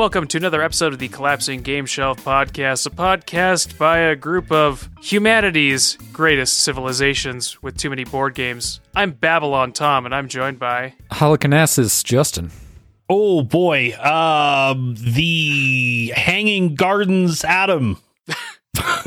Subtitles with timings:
[0.00, 4.50] welcome to another episode of the Collapsing Game Shelf podcast, a podcast by a group
[4.50, 8.80] of humanity's greatest civilizations with too many board games.
[8.94, 10.94] I'm Babylon Tom, and I'm joined by.
[11.10, 12.50] Halicarnassus Justin.
[13.10, 17.98] Oh boy, um, the Hanging Gardens Adam.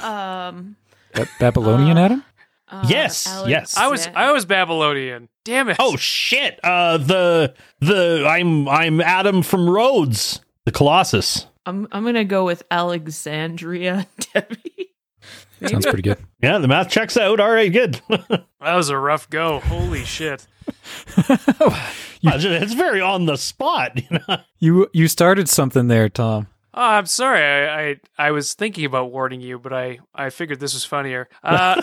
[0.04, 0.76] Um,
[1.16, 2.24] Ba- Babylonian Adam?
[2.68, 3.78] uh, Yes, yes.
[3.78, 5.28] I was I was Babylonian.
[5.44, 5.78] Damn it!
[5.80, 11.48] Oh shit, uh, the the I'm I'm Adam from Rhodes, the Colossus.
[11.66, 14.92] I'm I'm gonna go with Alexandria Debbie.
[15.66, 16.18] Sounds pretty good.
[16.42, 17.40] Yeah, the math checks out.
[17.40, 18.02] All right, good.
[18.10, 19.62] that was a rough go.
[19.62, 20.46] Holy shit!
[21.18, 24.02] it's very on the spot.
[24.12, 24.38] You know?
[24.60, 26.48] You you started something there, Tom.
[26.74, 27.42] Oh, I'm sorry.
[27.42, 31.30] I, I I was thinking about warning you, but I I figured this was funnier.
[31.44, 31.82] Uh,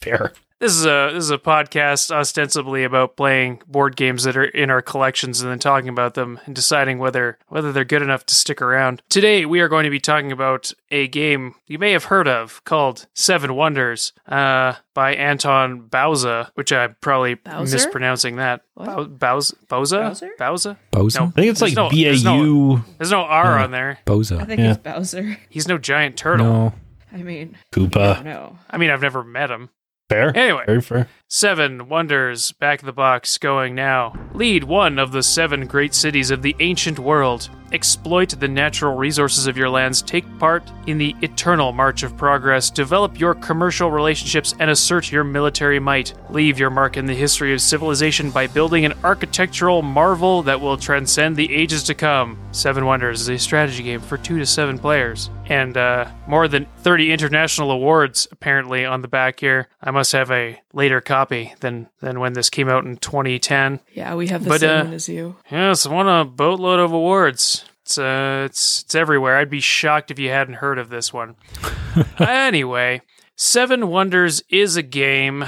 [0.00, 0.32] Fair.
[0.62, 4.70] This is a this is a podcast ostensibly about playing board games that are in
[4.70, 8.34] our collections and then talking about them and deciding whether whether they're good enough to
[8.36, 9.02] stick around.
[9.08, 12.62] Today we are going to be talking about a game you may have heard of
[12.62, 17.74] called Seven Wonders uh, by Anton Bauza, which I'm probably Bowser?
[17.74, 18.60] mispronouncing that.
[18.74, 18.86] What?
[18.86, 20.12] Bau- Bauz- Bauza?
[20.38, 20.76] Bauza?
[20.92, 21.18] Boza?
[21.18, 21.26] No.
[21.26, 23.64] I think it's There's like no- B A there's no- U no R Yeah.
[23.64, 23.98] on there.
[24.06, 24.40] Bauza.
[24.40, 24.70] I think Yeah.
[24.74, 25.38] it's Bowser.
[25.50, 26.46] He's no giant turtle.
[26.46, 26.72] No.
[27.12, 28.22] I mean, Koopa.
[28.24, 28.58] no.
[28.70, 29.68] I mean, I've never met him.
[30.12, 30.36] Fair.
[30.36, 30.64] Anyway.
[30.66, 31.08] very fair.
[31.28, 34.14] Seven Wonders, back of the box, going now.
[34.34, 37.48] Lead one of the seven great cities of the ancient world.
[37.72, 40.02] Exploit the natural resources of your lands.
[40.02, 42.70] Take part in the eternal march of progress.
[42.70, 46.14] Develop your commercial relationships and assert your military might.
[46.30, 50.76] Leave your mark in the history of civilization by building an architectural marvel that will
[50.76, 52.38] transcend the ages to come.
[52.52, 55.30] Seven Wonders is a strategy game for two to seven players.
[55.46, 59.68] And uh, more than 30 international awards, apparently, on the back here.
[59.82, 63.80] I must have a later copy than, than when this came out in 2010.
[63.92, 65.36] Yeah, we have the But, same uh, one as you.
[65.50, 67.61] Yes, won a boatload of awards.
[67.82, 69.36] It's uh, it's it's everywhere.
[69.38, 71.34] I'd be shocked if you hadn't heard of this one.
[72.18, 73.02] anyway,
[73.34, 75.44] Seven Wonders is a game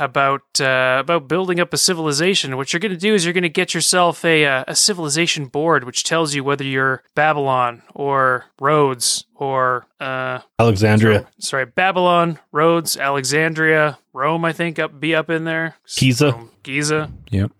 [0.00, 2.56] about uh, about building up a civilization.
[2.56, 5.46] What you're going to do is you're going to get yourself a uh, a civilization
[5.46, 11.26] board, which tells you whether you're Babylon or Rhodes or uh, Alexandria.
[11.38, 14.44] sorry, Babylon, Rhodes, Alexandria, Rome.
[14.46, 15.76] I think up be up in there.
[15.96, 16.32] Giza.
[16.32, 17.10] Rome, Giza.
[17.30, 17.52] Yep.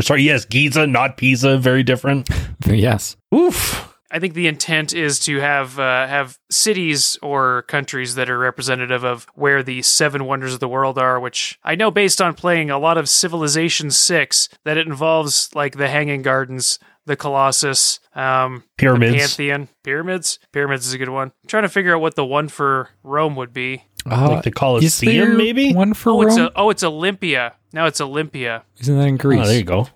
[0.00, 1.58] Sorry, yes, Giza, not Pisa.
[1.58, 2.28] Very different.
[2.66, 3.16] Yes.
[3.34, 3.90] Oof.
[4.12, 9.04] I think the intent is to have uh, have cities or countries that are representative
[9.04, 11.20] of where the seven wonders of the world are.
[11.20, 15.76] Which I know, based on playing a lot of Civilization Six, that it involves like
[15.76, 19.16] the Hanging Gardens, the Colossus, um, the Pyramids.
[19.16, 20.38] Pantheon, pyramids.
[20.52, 21.28] Pyramids is a good one.
[21.42, 23.84] I'm trying to figure out what the one for Rome would be.
[24.10, 25.74] Uh, like the is Colosseum, there maybe?
[25.74, 26.46] one for Oh, it's Rome?
[26.46, 27.54] a, oh, it's Olympia.
[27.72, 28.64] Now it's Olympia.
[28.80, 29.40] Isn't that in Greece?
[29.44, 29.88] Oh, there you go.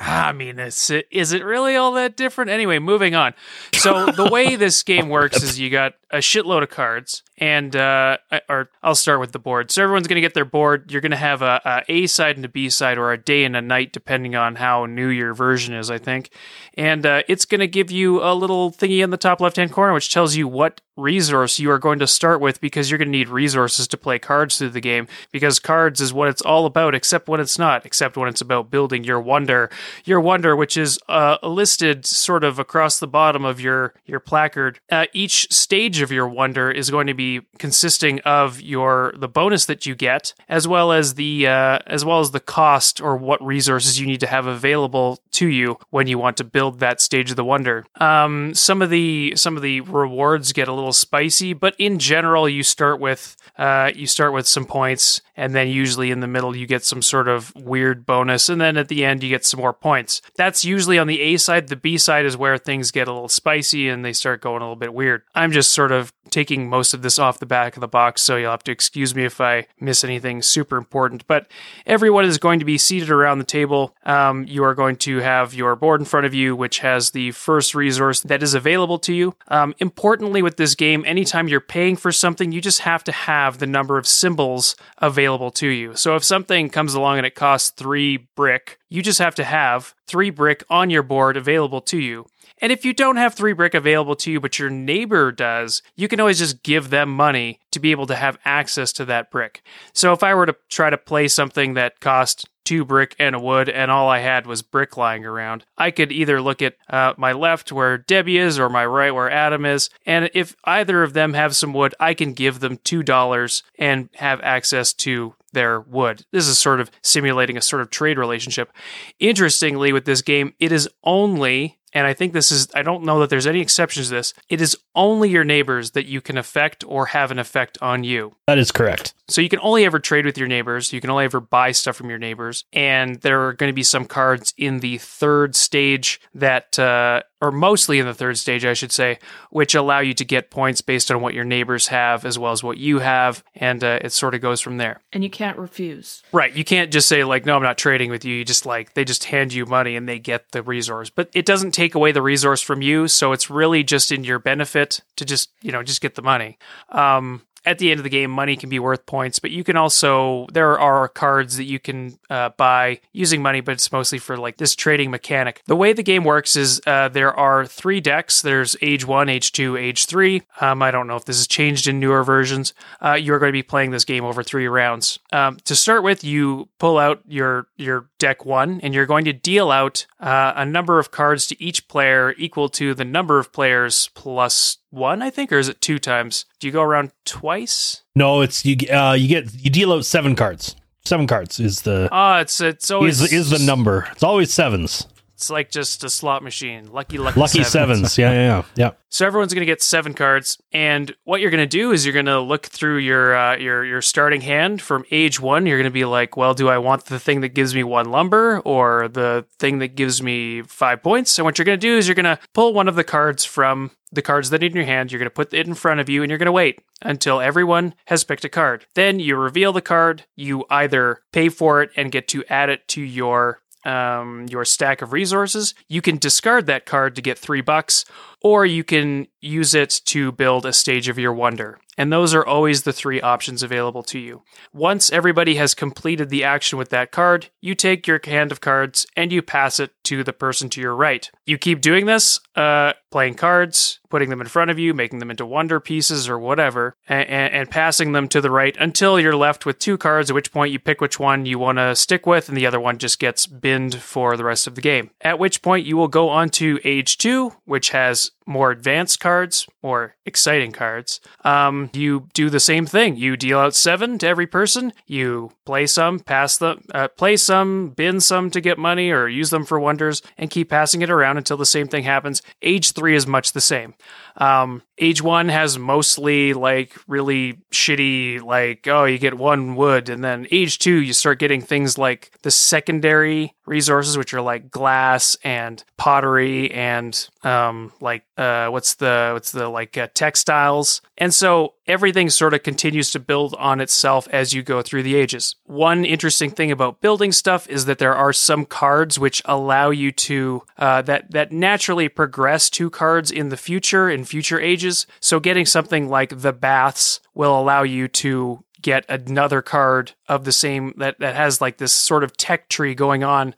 [0.00, 2.52] Ah, I mean, is it, is it really all that different?
[2.52, 3.34] Anyway, moving on.
[3.74, 8.16] So the way this game works is you got a shitload of cards, and uh,
[8.30, 9.70] I- or I'll start with the board.
[9.70, 10.90] So everyone's going to get their board.
[10.90, 13.44] You're going to have a, a A side and a B side, or a day
[13.44, 16.30] and a night, depending on how new your version is, I think.
[16.74, 19.72] And uh, it's going to give you a little thingy in the top left hand
[19.72, 23.12] corner, which tells you what resource you are going to start with, because you're going
[23.12, 25.06] to need resources to play cards through the game.
[25.30, 28.70] Because cards is what it's all about, except when it's not, except when it's about
[28.70, 29.70] building your wonder,
[30.04, 34.80] your wonder, which is uh, listed sort of across the bottom of your your placard.
[34.90, 39.66] Uh, each stage of your wonder is going to be consisting of your the bonus
[39.66, 43.44] that you get, as well as the uh, as well as the cost or what
[43.44, 47.30] resources you need to have available to you when you want to build that stage
[47.30, 47.86] of the wonder.
[47.96, 52.48] Um, some of the some of the rewards get a little spicy, but in general,
[52.48, 56.56] you start with uh, you start with some points, and then usually in the middle
[56.56, 59.60] you get some sort of weird bonus, and then at the end you get some
[59.60, 60.22] more points.
[60.36, 61.68] That's usually on the A side.
[61.68, 64.64] The B side is where things get a little spicy and they start going a
[64.64, 65.22] little bit weird.
[65.34, 68.36] I'm just sort of taking most of this off the back of the box, so
[68.36, 71.26] you'll have to excuse me if I miss anything super important.
[71.26, 71.50] But
[71.86, 73.94] everyone is going to be seated around the table.
[74.04, 77.30] Um, you are going to have your board in front of you, which has the
[77.32, 79.34] first resource that is available to you.
[79.48, 83.58] Um, importantly, with this game, anytime you're paying for something, you just have to have
[83.58, 85.96] the number of symbols available to you.
[85.96, 89.94] So if something comes along and it costs three brick, you just have to have
[90.06, 92.26] three brick on your board available to you.
[92.60, 96.08] And if you don't have three brick available to you, but your neighbor does, you
[96.08, 99.62] can always just give them money to be able to have access to that brick.
[99.92, 103.40] So if I were to try to play something that cost two brick and a
[103.40, 107.14] wood, and all I had was brick lying around, I could either look at uh,
[107.16, 111.14] my left where Debbie is or my right where Adam is, and if either of
[111.14, 115.80] them have some wood, I can give them two dollars and have access to their
[115.80, 116.26] wood.
[116.30, 118.70] This is sort of simulating a sort of trade relationship.
[119.18, 123.20] Interestingly, with this game, it is only and I think this is, I don't know
[123.20, 126.84] that there's any exceptions to this, it is only your neighbors that you can affect
[126.86, 128.34] or have an effect on you.
[128.46, 129.14] That is correct.
[129.28, 130.92] So you can only ever trade with your neighbors.
[130.92, 132.64] You can only ever buy stuff from your neighbors.
[132.72, 137.52] And there are going to be some cards in the third stage that, uh, or
[137.52, 139.18] mostly in the third stage, I should say,
[139.50, 142.62] which allow you to get points based on what your neighbors have as well as
[142.62, 143.44] what you have.
[143.54, 145.00] And uh, it sort of goes from there.
[145.12, 146.22] And you can't refuse.
[146.32, 146.52] Right.
[146.52, 148.34] You can't just say, like, no, I'm not trading with you.
[148.34, 151.10] You just like, they just hand you money and they get the resource.
[151.10, 153.08] But it doesn't take away the resource from you.
[153.08, 156.58] So it's really just in your benefit to just, you know, just get the money.
[156.88, 159.76] Um, at the end of the game, money can be worth points, but you can
[159.76, 164.36] also there are cards that you can uh, buy using money, but it's mostly for
[164.36, 165.62] like this trading mechanic.
[165.66, 168.42] The way the game works is uh, there are three decks.
[168.42, 170.42] There's Age One, Age Two, Age Three.
[170.60, 172.74] Um, I don't know if this has changed in newer versions.
[173.04, 175.18] Uh, you're going to be playing this game over three rounds.
[175.32, 179.32] Um, to start with, you pull out your your deck one, and you're going to
[179.32, 183.52] deal out uh, a number of cards to each player equal to the number of
[183.52, 186.44] players plus one, I think, or is it two times?
[186.60, 188.02] Do you go around twice?
[188.14, 188.76] No, it's you.
[188.88, 190.76] Uh, you get you deal out seven cards.
[191.04, 194.08] Seven cards is the Oh, it's it's always is, is the number.
[194.12, 195.06] It's always sevens.
[195.38, 196.90] It's like just a slot machine.
[196.90, 197.70] Lucky, lucky, Lucky sevens.
[198.12, 198.18] sevens.
[198.18, 198.62] Yeah, yeah, yeah.
[198.74, 198.90] yeah.
[199.08, 202.12] So everyone's going to get seven cards, and what you're going to do is you're
[202.12, 205.64] going to look through your uh, your your starting hand from age one.
[205.64, 208.10] You're going to be like, well, do I want the thing that gives me one
[208.10, 211.38] lumber or the thing that gives me five points?
[211.38, 213.44] And what you're going to do is you're going to pull one of the cards
[213.44, 215.12] from the cards that are in your hand.
[215.12, 217.40] You're going to put it in front of you, and you're going to wait until
[217.40, 218.86] everyone has picked a card.
[218.96, 220.24] Then you reveal the card.
[220.34, 225.02] You either pay for it and get to add it to your um, your stack
[225.02, 225.74] of resources.
[225.88, 228.04] You can discard that card to get three bucks,
[228.42, 231.78] or you can use it to build a stage of your wonder.
[231.98, 234.42] And those are always the three options available to you.
[234.72, 239.06] Once everybody has completed the action with that card, you take your hand of cards
[239.16, 241.30] and you pass it to the person to your right.
[241.44, 245.30] You keep doing this, uh, playing cards, putting them in front of you, making them
[245.30, 249.66] into wonder pieces or whatever, and, and passing them to the right until you're left
[249.66, 252.48] with two cards, at which point you pick which one you want to stick with,
[252.48, 255.10] and the other one just gets binned for the rest of the game.
[255.20, 259.66] At which point you will go on to age two, which has more advanced cards,
[259.82, 261.20] more exciting cards.
[261.44, 263.16] Um, you do the same thing.
[263.16, 264.92] You deal out seven to every person.
[265.06, 269.50] You play some, pass them, uh, play some, bin some to get money, or use
[269.50, 272.42] them for wonders, and keep passing it around until the same thing happens.
[272.62, 273.94] Age three is much the same.
[274.38, 280.08] Um, age one has mostly like really shitty, like, oh, you get one wood.
[280.08, 284.70] And then age two, you start getting things like the secondary resources, which are like
[284.70, 291.02] glass and pottery and um, like, uh, what's the, what's the like uh, textiles.
[291.18, 295.16] And so everything sort of continues to build on itself as you go through the
[295.16, 295.56] ages.
[295.64, 300.12] One interesting thing about building stuff is that there are some cards which allow you
[300.12, 305.06] to uh, that that naturally progress to cards in the future in future ages.
[305.20, 310.52] So getting something like the baths will allow you to get another card of the
[310.52, 313.54] same that that has like this sort of tech tree going on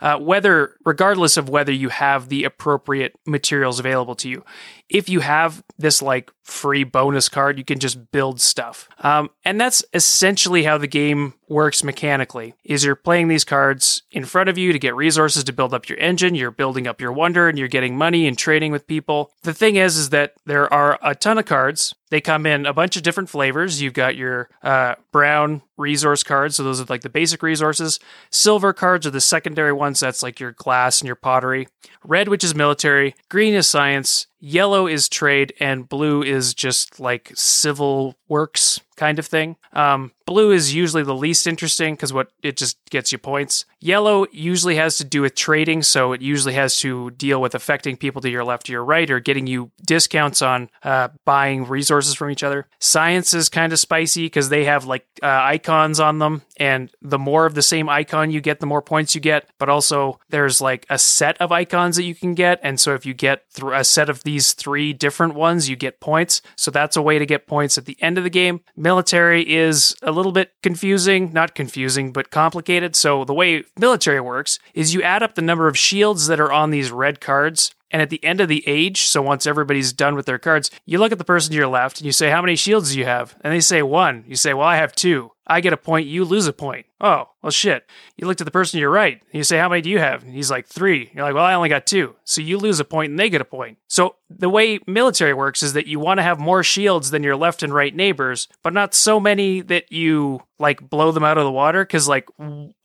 [0.00, 4.44] uh, whether regardless of whether you have the appropriate materials available to you.
[4.88, 9.58] If you have this like free bonus card you can just build stuff um, and
[9.58, 14.58] that's essentially how the game works mechanically is you're playing these cards in front of
[14.58, 17.58] you to get resources to build up your engine you're building up your wonder and
[17.58, 21.14] you're getting money and trading with people the thing is is that there are a
[21.14, 24.94] ton of cards they come in a bunch of different flavors you've got your uh,
[25.12, 26.56] brown resource cards.
[26.56, 27.98] So those are like the basic resources.
[28.30, 30.00] Silver cards are the secondary ones.
[30.00, 31.68] That's like your glass and your pottery.
[32.04, 33.14] Red, which is military.
[33.28, 34.26] Green is science.
[34.46, 39.56] Yellow is trade, and blue is just like civil works kind of thing.
[39.72, 43.64] Um, blue is usually the least interesting because what it just gets you points.
[43.80, 47.96] Yellow usually has to do with trading, so it usually has to deal with affecting
[47.96, 52.14] people to your left or your right or getting you discounts on uh, buying resources
[52.14, 52.66] from each other.
[52.78, 57.18] Science is kind of spicy because they have like uh, icons on them, and the
[57.18, 59.48] more of the same icon you get, the more points you get.
[59.58, 63.04] But also, there's like a set of icons that you can get, and so if
[63.04, 66.40] you get a set of these three different ones, you get points.
[66.56, 68.62] So that's a way to get points at the end of the game.
[68.84, 72.94] Military is a little bit confusing, not confusing, but complicated.
[72.94, 76.52] So the way military works is you add up the number of shields that are
[76.52, 77.74] on these red cards.
[77.90, 80.98] And at the end of the age, so once everybody's done with their cards, you
[80.98, 83.06] look at the person to your left and you say, How many shields do you
[83.06, 83.34] have?
[83.40, 84.22] And they say one.
[84.28, 85.30] You say, Well, I have two.
[85.46, 86.86] I get a point, you lose a point.
[87.00, 87.84] oh, well, shit.
[88.16, 89.98] You looked at the person to your right and you say, how many do you
[89.98, 90.22] have?
[90.22, 91.10] And he's like, three.
[91.12, 92.16] You're like, well, I only got two.
[92.24, 93.76] So you lose a point and they get a point.
[93.88, 97.36] So the way military works is that you want to have more shields than your
[97.36, 101.44] left and right neighbors, but not so many that you like blow them out of
[101.44, 102.26] the water because like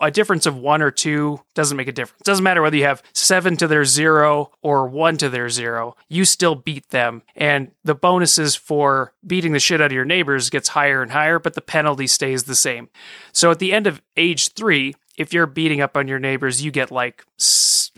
[0.01, 2.19] a difference of one or two doesn't make a difference.
[2.19, 5.95] It Doesn't matter whether you have seven to their zero or one to their zero,
[6.09, 7.21] you still beat them.
[7.37, 11.39] And the bonuses for beating the shit out of your neighbors gets higher and higher,
[11.39, 12.89] but the penalty stays the same.
[13.31, 16.71] So at the end of age three, if you're beating up on your neighbors, you
[16.71, 17.25] get like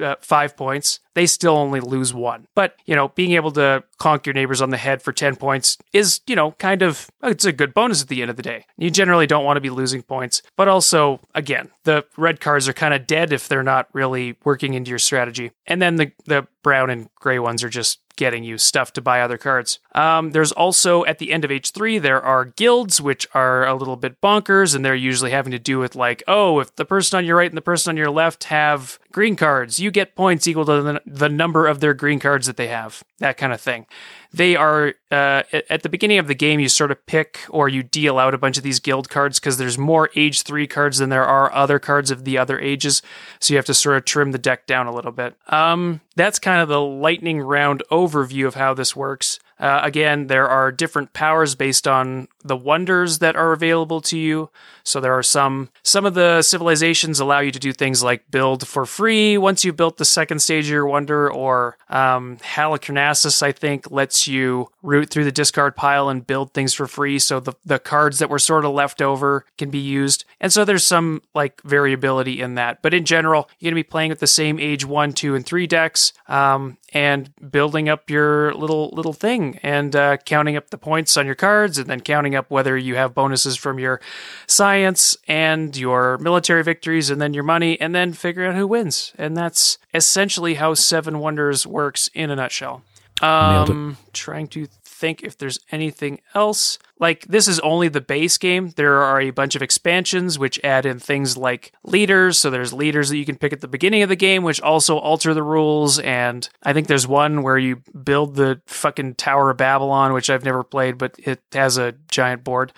[0.02, 1.00] uh, five points.
[1.14, 2.48] They still only lose one.
[2.56, 5.78] But, you know, being able to conk your neighbors on the head for 10 points
[5.94, 8.66] is, you know, kind of, it's a good bonus at the end of the day.
[8.78, 10.42] You generally don't want to be losing points.
[10.58, 14.74] But also, again, the red cards are kind of dead if they're not really working
[14.74, 15.52] into your strategy.
[15.68, 19.20] And then the, the brown and gray ones are just getting you stuff to buy
[19.20, 19.80] other cards.
[19.96, 23.74] Um, there's also at the end of age three, there are guilds, which are a
[23.74, 27.18] little bit bonkers, and they're usually having to do with like, oh, if the person
[27.18, 30.48] on your right and the person on your left have green cards, you get points
[30.48, 33.62] equal to the, the number of their green cards that they have, that kind of
[33.62, 33.86] thing.
[34.34, 36.60] They are uh, at the beginning of the game.
[36.60, 39.58] You sort of pick or you deal out a bunch of these guild cards because
[39.58, 43.02] there's more age three cards than there are other cards of the other ages.
[43.40, 45.36] So you have to sort of trim the deck down a little bit.
[45.48, 49.40] Um, that's kind of the lightning round overview of how this works.
[49.62, 54.50] Uh, again, there are different powers based on the wonders that are available to you.
[54.84, 58.68] So there are some some of the civilizations allow you to do things like build
[58.68, 63.52] for free once you've built the second stage of your wonder, or um, Halicarnassus, I
[63.52, 67.20] think, lets you root through the discard pile and build things for free.
[67.20, 70.66] So the the cards that were sort of left over can be used, and so
[70.66, 72.82] there's some like variability in that.
[72.82, 75.68] But in general, you're to be playing with the same age one, two, and three
[75.68, 81.18] decks, um, and building up your little little thing and uh, counting up the points
[81.18, 84.02] on your cards, and then counting up whether you have bonuses from your
[84.48, 89.14] science and your military victories, and then your money, and then figuring out who wins.
[89.18, 92.84] And that's essentially how Seven Wonders works in a nutshell.
[93.22, 96.80] Um, trying to think if there's anything else.
[97.02, 98.70] Like this is only the base game.
[98.76, 102.38] There are a bunch of expansions which add in things like leaders.
[102.38, 105.00] So there's leaders that you can pick at the beginning of the game, which also
[105.00, 105.98] alter the rules.
[105.98, 110.46] And I think there's one where you build the fucking Tower of Babylon, which I've
[110.46, 112.72] never played, but it has a giant board.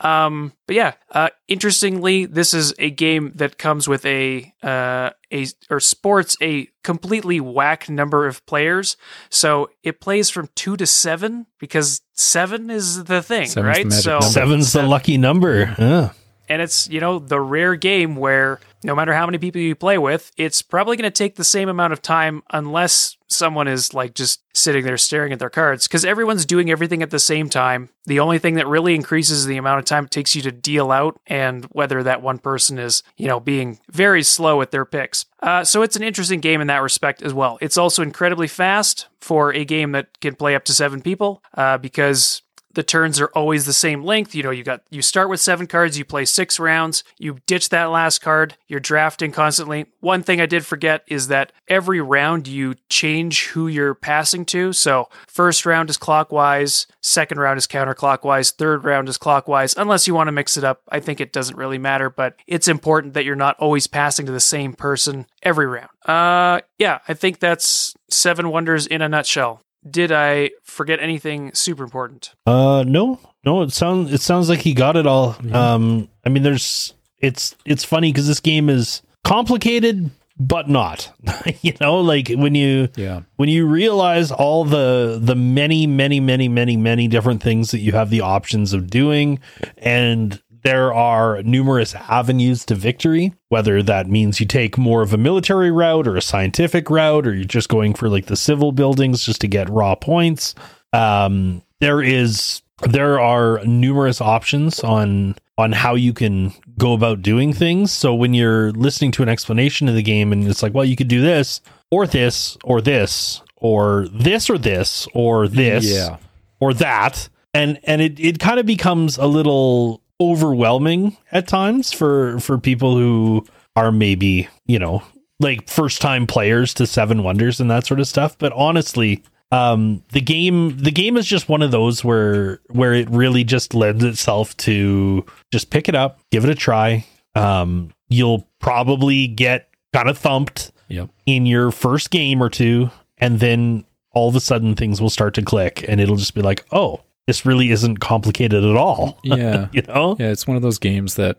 [0.00, 5.46] Um, but yeah, uh, interestingly, this is a game that comes with a uh, a
[5.70, 8.96] or sports a completely whack number of players.
[9.30, 13.86] So it plays from two to seven because seven is the thing, Seven's the right?
[13.86, 14.26] magic so number.
[14.26, 15.74] Seven's the lucky number.
[15.78, 16.10] Yeah.
[16.48, 19.98] And it's you know the rare game where no matter how many people you play
[19.98, 24.14] with it's probably going to take the same amount of time unless someone is like
[24.14, 25.86] just sitting there staring at their cards.
[25.86, 27.90] Because everyone's doing everything at the same time.
[28.06, 30.90] The only thing that really increases the amount of time it takes you to deal
[30.90, 35.26] out and whether that one person is you know being very slow at their picks.
[35.42, 37.58] Uh, so it's an interesting game in that respect as well.
[37.60, 41.78] It's also incredibly fast for a game that can play up to seven people uh,
[41.78, 42.42] because
[42.74, 44.34] the turns are always the same length.
[44.34, 47.68] You know, you got you start with seven cards, you play six rounds, you ditch
[47.70, 49.86] that last card, you're drafting constantly.
[50.00, 54.72] One thing I did forget is that every round you change who you're passing to.
[54.72, 60.14] So first round is clockwise, second round is counterclockwise, third round is clockwise, unless you
[60.14, 60.82] want to mix it up.
[60.88, 64.32] I think it doesn't really matter, but it's important that you're not always passing to
[64.32, 65.90] the same person every round.
[66.04, 69.63] Uh yeah, I think that's seven wonders in a nutshell.
[69.88, 72.32] Did I forget anything super important?
[72.46, 73.62] Uh, no, no.
[73.62, 75.36] It sounds it sounds like he got it all.
[75.52, 81.12] Um, I mean, there's it's it's funny because this game is complicated, but not.
[81.62, 83.22] you know, like when you Yeah.
[83.36, 87.92] when you realize all the the many many many many many different things that you
[87.92, 89.38] have the options of doing
[89.78, 95.18] and there are numerous avenues to victory whether that means you take more of a
[95.18, 99.22] military route or a scientific route or you're just going for like the civil buildings
[99.24, 100.54] just to get raw points
[100.92, 107.52] um there is there are numerous options on on how you can go about doing
[107.52, 110.84] things so when you're listening to an explanation of the game and it's like well
[110.84, 116.16] you could do this or this or this or this or this or this Yeah.
[116.60, 122.38] or that and and it, it kind of becomes a little overwhelming at times for
[122.40, 123.44] for people who
[123.76, 125.02] are maybe you know
[125.40, 130.02] like first time players to seven wonders and that sort of stuff but honestly um
[130.12, 134.04] the game the game is just one of those where where it really just lends
[134.04, 137.04] itself to just pick it up give it a try
[137.34, 141.08] um you'll probably get kind of thumped Yep.
[141.26, 145.34] in your first game or two and then all of a sudden things will start
[145.34, 149.68] to click and it'll just be like oh this really isn't complicated at all Yeah.
[149.72, 151.36] you know Yeah, it's one of those games that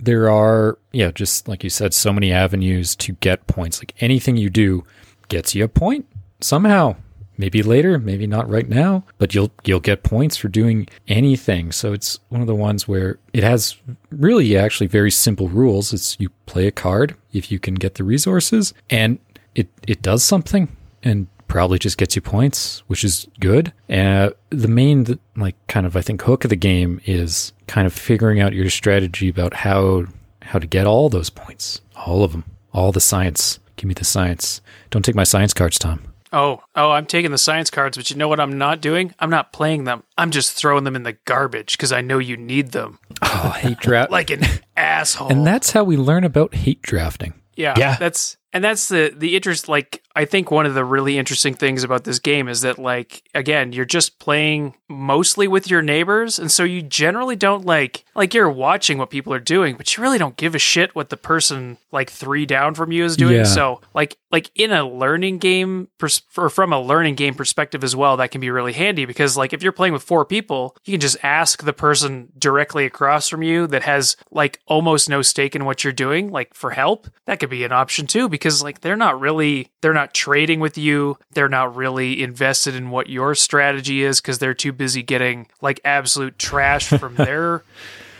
[0.00, 3.80] there are, yeah, just like you said, so many avenues to get points.
[3.80, 4.82] Like anything you do
[5.28, 6.06] gets you a point
[6.40, 6.96] somehow.
[7.38, 11.72] Maybe later, maybe not right now, but you'll you'll get points for doing anything.
[11.72, 13.76] So it's one of the ones where it has
[14.10, 15.92] really actually very simple rules.
[15.92, 19.18] It's you play a card if you can get the resources and
[19.54, 23.72] it it does something and probably just gets you points, which is good.
[23.88, 27.92] Uh, the main like kind of I think hook of the game is kind of
[27.92, 30.06] figuring out your strategy about how
[30.42, 32.42] how to get all those points, all of them,
[32.72, 33.60] all the science.
[33.76, 34.62] Give me the science.
[34.90, 36.02] Don't take my science cards, Tom.
[36.32, 39.14] Oh, oh, I'm taking the science cards, but you know what I'm not doing?
[39.20, 40.02] I'm not playing them.
[40.18, 42.98] I'm just throwing them in the garbage because I know you need them.
[43.22, 44.10] Oh, hate draft.
[44.18, 44.42] Like an
[44.76, 45.28] asshole.
[45.28, 47.34] and that's how we learn about hate drafting.
[47.54, 47.94] Yeah, Yeah.
[47.96, 49.68] That's and that's the the interest.
[49.68, 53.28] Like I think one of the really interesting things about this game is that like
[53.34, 58.32] again you're just playing mostly with your neighbors, and so you generally don't like like
[58.32, 61.16] you're watching what people are doing, but you really don't give a shit what the
[61.16, 63.38] person like three down from you is doing.
[63.38, 63.42] Yeah.
[63.42, 67.96] So like like in a learning game pers- or from a learning game perspective as
[67.96, 70.92] well, that can be really handy because like if you're playing with four people, you
[70.92, 75.56] can just ask the person directly across from you that has like almost no stake
[75.56, 77.08] in what you're doing, like for help.
[77.26, 80.76] That could be an option too because like they're not really they're not trading with
[80.78, 81.18] you.
[81.32, 85.80] They're not really invested in what your strategy is because they're too busy getting like
[85.84, 87.62] absolute trash from their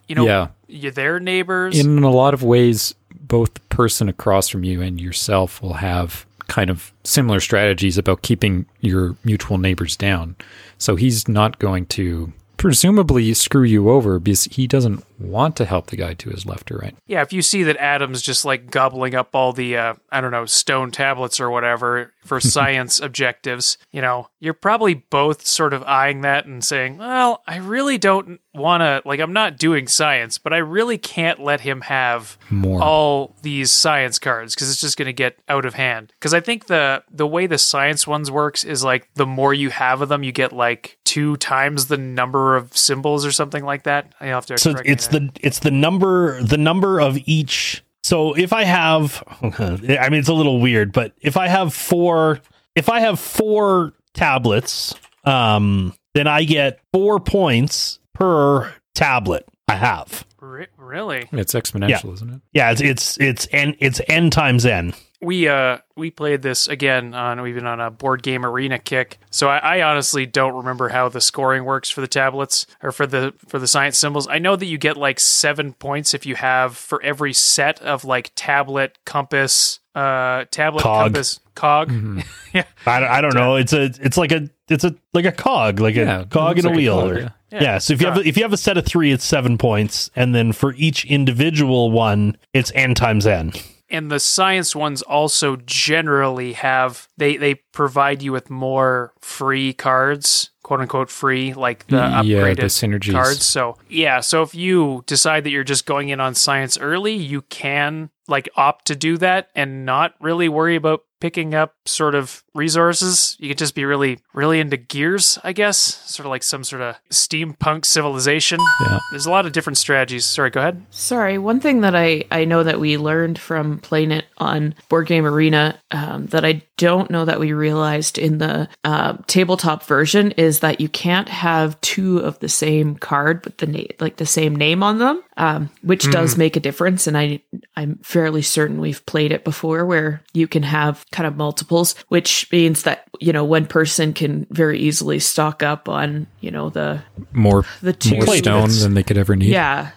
[0.08, 0.48] you know Yeah.
[0.68, 1.78] y- their neighbors.
[1.78, 6.26] In a lot of ways, both the person across from you and yourself will have
[6.46, 10.36] kind of similar strategies about keeping your mutual neighbors down.
[10.76, 12.32] So he's not going to
[12.64, 16.70] presumably screw you over because he doesn't want to help the guy to his left
[16.72, 16.96] or right.
[17.06, 20.30] Yeah, if you see that Adam's just like gobbling up all the uh, I don't
[20.30, 25.82] know stone tablets or whatever for science objectives, you know, you're probably both sort of
[25.82, 30.38] eyeing that and saying, "Well, I really don't want to like I'm not doing science,
[30.38, 32.82] but I really can't let him have More.
[32.82, 36.40] all these science cards because it's just going to get out of hand." Because I
[36.40, 40.08] think the the way the science ones works is like the more you have of
[40.08, 44.12] them, you get like two times the number of symbols or something like that.
[44.20, 44.58] I have to.
[44.58, 45.20] so correct it's there.
[45.20, 50.28] the it's the number the number of each so if i have i mean it's
[50.28, 52.40] a little weird but if i have four
[52.74, 60.26] if i have four tablets um then i get four points per tablet i have
[60.40, 61.26] Re- really.
[61.32, 62.40] It's exponential, isn't it?
[62.52, 64.92] yeah it's it's it's n it's n times n
[65.24, 69.18] we uh we played this again on we've been on a board game arena kick
[69.30, 73.06] so I, I honestly don't remember how the scoring works for the tablets or for
[73.06, 76.34] the for the science symbols i know that you get like seven points if you
[76.36, 81.04] have for every set of like tablet compass uh tablet Cog.
[81.06, 81.90] compass cog
[82.52, 85.32] yeah I, don't- I don't know it's a it's like a it's a like a
[85.32, 87.28] cog like Yeah, a cog looks in a like a wheel cog, or, yeah.
[87.52, 87.62] yeah.
[87.62, 88.26] Yeah, so if you have cog.
[88.26, 91.90] if you have a set of three it's seven points and then for each individual
[91.92, 93.52] one it's n times n
[93.94, 100.50] and the science ones also generally have they they provide you with more free cards
[100.62, 103.12] quote unquote free like the Yeah, upgraded the synergies.
[103.12, 107.14] cards so yeah so if you decide that you're just going in on science early
[107.14, 112.14] you can like opt to do that and not really worry about picking up sort
[112.14, 113.34] of resources.
[113.40, 115.78] You could just be really really into gears i guess.
[115.78, 118.60] Sort of like some sort of steampunk civilization.
[118.82, 118.98] Yeah.
[119.10, 120.26] there's a lot of different strategies.
[120.26, 120.84] Sorry go ahead.
[120.90, 125.06] Sorry, one thing that I, I know that we learned from playing it on Board
[125.06, 130.32] Game Arena um, that I don't know that we realized in the uh, tabletop version
[130.32, 134.26] is that you can't have two of the same card with the na- like the
[134.26, 137.06] same name on them, um, which does make a difference.
[137.06, 137.40] And I
[137.76, 142.50] I'm fairly certain we've played it before where you can have kind of multiples, which
[142.52, 147.02] means that you know one person can very easily stock up on you know the
[147.32, 149.48] More, the two more stone than they could ever need.
[149.48, 149.92] yeah.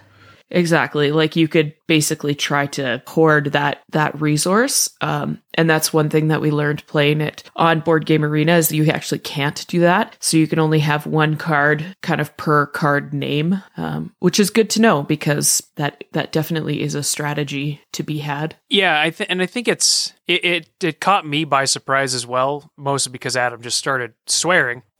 [0.50, 1.12] Exactly.
[1.12, 4.90] Like you could basically try to hoard that that resource.
[5.02, 8.70] Um, and that's one thing that we learned playing it on Board Game Arena is
[8.70, 10.16] that you actually can't do that.
[10.20, 14.52] So you can only have one card kind of per card name, um, which is
[14.52, 18.56] good to know because that that definitely is a strategy to be had.
[18.70, 22.28] Yeah, I th- and I think it's it, it it caught me by surprise as
[22.28, 24.84] well, mostly because Adam just started swearing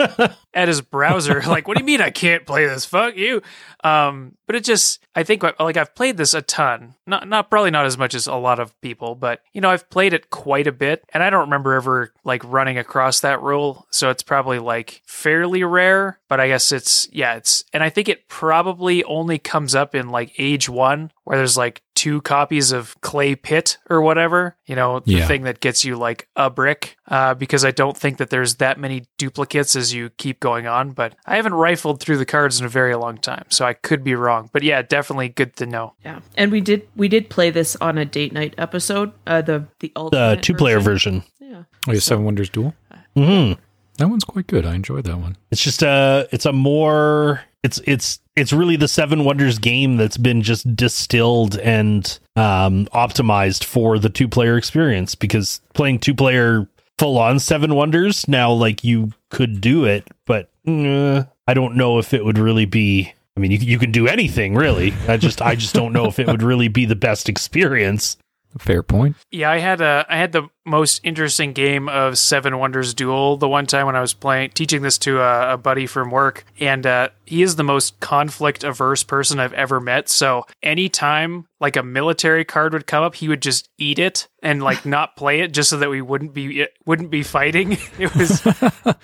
[0.54, 1.42] at his browser.
[1.48, 2.86] like, what do you mean I can't play this?
[2.86, 3.42] Fuck you.
[3.84, 6.77] Um, but it just I think like I've played this a ton.
[7.06, 9.90] Not not probably not as much as a lot of people, but you know I've
[9.90, 13.88] played it quite a bit, and I don't remember ever like running across that rule.
[13.92, 16.20] So it's probably like fairly rare.
[16.28, 20.10] But I guess it's yeah, it's and I think it probably only comes up in
[20.10, 24.76] like age one where there's like two two copies of Clay Pit or whatever, you
[24.76, 25.28] know, the Yeah.
[25.28, 28.80] thing that gets you like a brick, uh, because I don't think that there's that
[28.80, 30.92] many duplicates as you keep going on.
[30.92, 34.04] But I haven't rifled through the cards in a very long time, so I could
[34.06, 34.50] be wrong.
[34.54, 35.94] But yeah, definitely good to know.
[36.06, 39.12] Yeah, and we did we did play this on a date night episode.
[39.26, 41.24] Uh, the the The two player version.
[41.40, 42.74] Yeah, Oh, yeah, Seven Wonders Duel.
[43.16, 43.54] hmm
[43.98, 44.66] That one's quite good.
[44.66, 45.38] I enjoyed that one.
[45.52, 50.18] It's just a it's a more it's it's it's really the Seven Wonders game that's
[50.18, 56.68] been just distilled and um optimized for the two player experience because playing two player
[57.00, 61.98] full on Seven Wonders now like you could do it but uh, I don't know
[61.98, 65.42] if it would really be I mean you you can do anything really I just
[65.42, 68.18] I just don't know if it would really be the best experience
[68.60, 69.16] Fair point.
[69.32, 73.48] Yeah, I had a I had the most interesting game of Seven Wonders Duel the
[73.48, 76.86] one time when I was playing teaching this to a, a buddy from work, and
[76.86, 80.10] uh, he is the most conflict averse person I've ever met.
[80.10, 84.62] So anytime like a military card would come up, he would just eat it and
[84.62, 87.78] like not play it just so that we wouldn't be wouldn't be fighting.
[88.00, 88.46] It was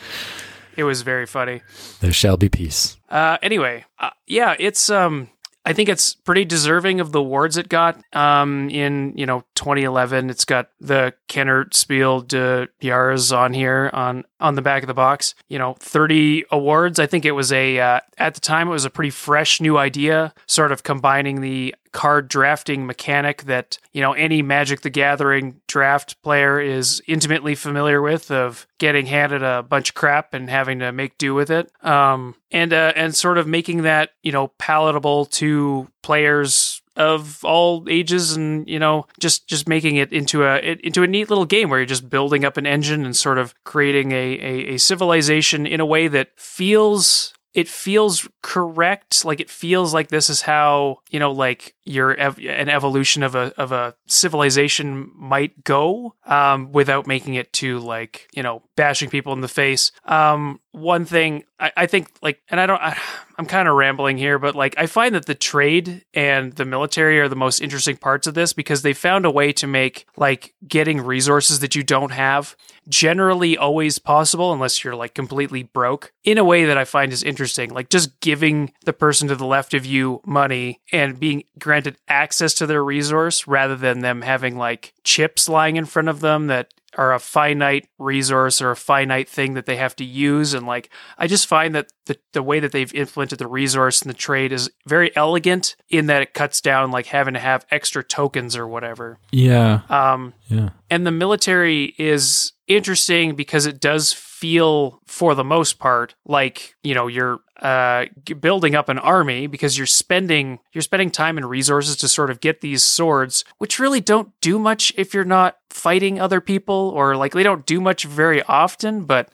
[0.77, 1.61] it was very funny.
[1.99, 2.97] There shall be peace.
[3.09, 5.29] Uh, anyway, uh, yeah, it's um,
[5.65, 8.01] I think it's pretty deserving of the awards it got.
[8.13, 14.55] Um, in you know 2011, it's got the Kennerspiel de Jahres on here on on
[14.55, 15.33] the back of the box.
[15.47, 16.99] You know, 30 awards.
[16.99, 19.77] I think it was a uh, at the time it was a pretty fresh new
[19.77, 25.61] idea, sort of combining the card drafting mechanic that you know any Magic the Gathering
[25.67, 30.79] draft player is intimately familiar with of getting handed a bunch of crap and having
[30.79, 31.71] to make do with it.
[31.83, 37.85] Um, and uh, and sort of making that you know palatable to players of all
[37.89, 41.69] ages and you know just just making it into a into a neat little game
[41.69, 45.65] where you're just building up an engine and sort of creating a, a, a civilization
[45.65, 49.23] in a way that feels it feels correct.
[49.25, 53.35] Like it feels like this is how you know like your ev- an evolution of
[53.35, 59.09] a of a civilization might go um without making it too like you know bashing
[59.09, 59.91] people in the face.
[60.05, 62.97] Um one thing i, I think like and i don't I,
[63.37, 67.19] i'm kind of rambling here but like i find that the trade and the military
[67.19, 70.53] are the most interesting parts of this because they found a way to make like
[70.67, 72.55] getting resources that you don't have
[72.87, 77.23] generally always possible unless you're like completely broke in a way that I find is
[77.23, 77.69] interesting.
[77.69, 82.53] Like just giving the person to the left of you money and being granted access
[82.55, 86.73] to their resource rather than them having like chips lying in front of them that
[86.97, 90.89] are a finite resource or a finite thing that they have to use and like
[91.17, 94.51] i just find that the, the way that they've implemented the resource and the trade
[94.51, 98.67] is very elegant in that it cuts down like having to have extra tokens or
[98.67, 99.81] whatever Yeah.
[99.89, 100.69] um Yeah.
[100.89, 106.93] and the military is interesting because it does feel for the most part like you
[106.93, 108.05] know you're uh,
[108.41, 112.41] building up an army because you're spending you're spending time and resources to sort of
[112.41, 117.15] get these swords which really don't do much if you're not fighting other people or
[117.15, 119.29] like they don't do much very often but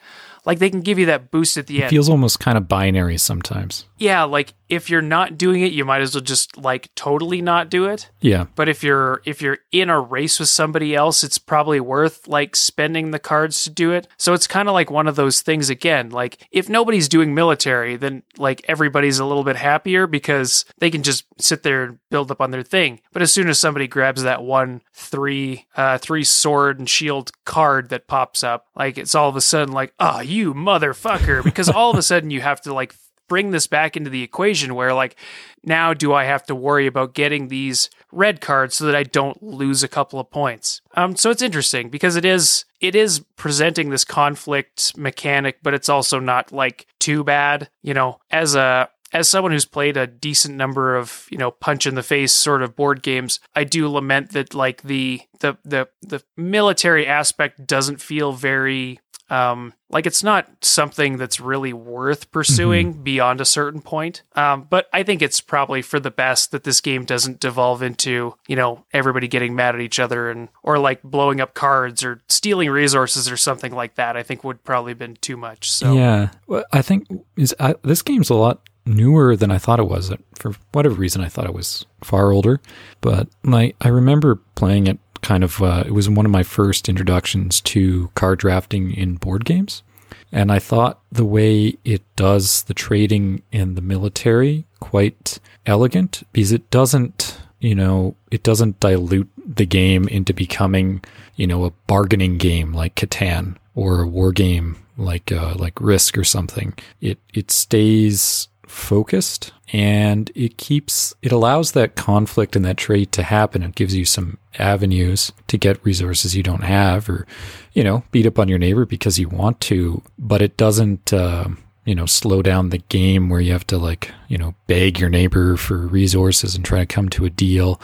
[0.46, 2.68] like they can give you that boost at the It end feels almost kind of
[2.68, 3.86] binary sometimes.
[4.00, 7.70] Yeah like if you're not doing it you might as well just like totally not
[7.70, 8.10] do it.
[8.22, 8.46] Yeah.
[8.56, 12.56] but if you're if you're in a race with somebody else it's probably worth like
[12.56, 14.08] spending the cards to do it.
[14.18, 17.96] So it's kind of like one of those things again like if nobody's doing military
[17.96, 22.32] then like everybody's a little bit happier because they can just sit there and build
[22.32, 23.02] up on their thing.
[23.12, 27.90] But as soon as somebody grabs that one three uh three sword and shield card
[27.90, 31.92] that pops up like it's all of a sudden like oh you motherfucker because all
[31.92, 32.94] of a sudden you have to like
[33.30, 35.16] bring this back into the equation where like
[35.64, 39.42] now do I have to worry about getting these red cards so that I don't
[39.42, 40.82] lose a couple of points.
[40.96, 45.90] Um so it's interesting because it is it is presenting this conflict mechanic but it's
[45.90, 50.56] also not like too bad, you know, as a as someone who's played a decent
[50.56, 54.34] number of, you know, punch in the face sort of board games, I do lament
[54.34, 60.48] that like the the the the military aspect doesn't feel very um like it's not
[60.62, 65.82] something that's really worth pursuing beyond a certain point um but i think it's probably
[65.82, 69.82] for the best that this game doesn't devolve into you know everybody getting mad at
[69.82, 74.16] each other and or like blowing up cards or stealing resources or something like that
[74.18, 78.02] i think would probably been too much so Yeah, well, I think is I, this
[78.02, 80.12] game's a lot newer than I thought it was.
[80.36, 82.60] For whatever reason, I thought it was far older.
[83.02, 85.62] But like I remember playing it kind of.
[85.62, 89.84] Uh, it was one of my first introductions to card drafting in board games,
[90.32, 96.52] and I thought the way it does the trading in the military quite elegant because
[96.52, 97.38] it doesn't.
[97.62, 101.04] You know, it doesn't dilute the game into becoming,
[101.36, 106.18] you know, a bargaining game like Catan or a war game like uh, like Risk
[106.18, 106.74] or something.
[107.02, 113.24] It it stays focused and it keeps it allows that conflict and that trait to
[113.24, 113.64] happen.
[113.64, 117.26] It gives you some avenues to get resources you don't have or
[117.74, 121.48] you know beat up on your neighbor because you want to but it doesn't uh,
[121.86, 125.10] you know slow down the game where you have to like you know beg your
[125.10, 127.80] neighbor for resources and try to come to a deal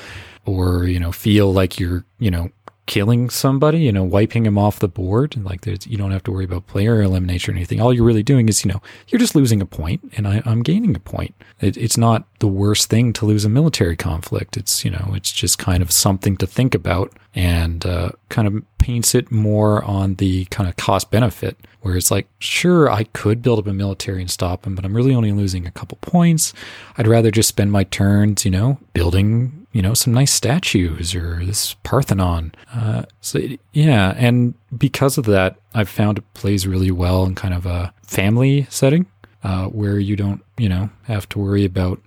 [0.46, 2.50] or you know feel like you're you know
[2.86, 5.36] killing somebody, you know, wiping him off the board.
[5.44, 7.82] Like there's, you don't have to worry about player elimination or anything.
[7.82, 10.62] All you're really doing is, you know, you're just losing a point and I, am
[10.62, 11.34] gaining a point.
[11.60, 14.56] It, it's not the worst thing to lose a military conflict.
[14.56, 18.64] It's, you know, it's just kind of something to think about and uh, kind of
[18.78, 23.42] paints it more on the kind of cost benefit where it's like, sure, I could
[23.42, 26.54] build up a military and stop him, but I'm really only losing a couple points.
[26.98, 31.44] I'd rather just spend my turns, you know, building you know, some nice statues or
[31.44, 32.54] this Parthenon.
[32.74, 33.42] Uh, so
[33.74, 37.94] yeah, and because of that, I've found it plays really well in kind of a
[38.08, 39.06] family setting
[39.44, 42.02] uh, where you don't, you know, have to worry about,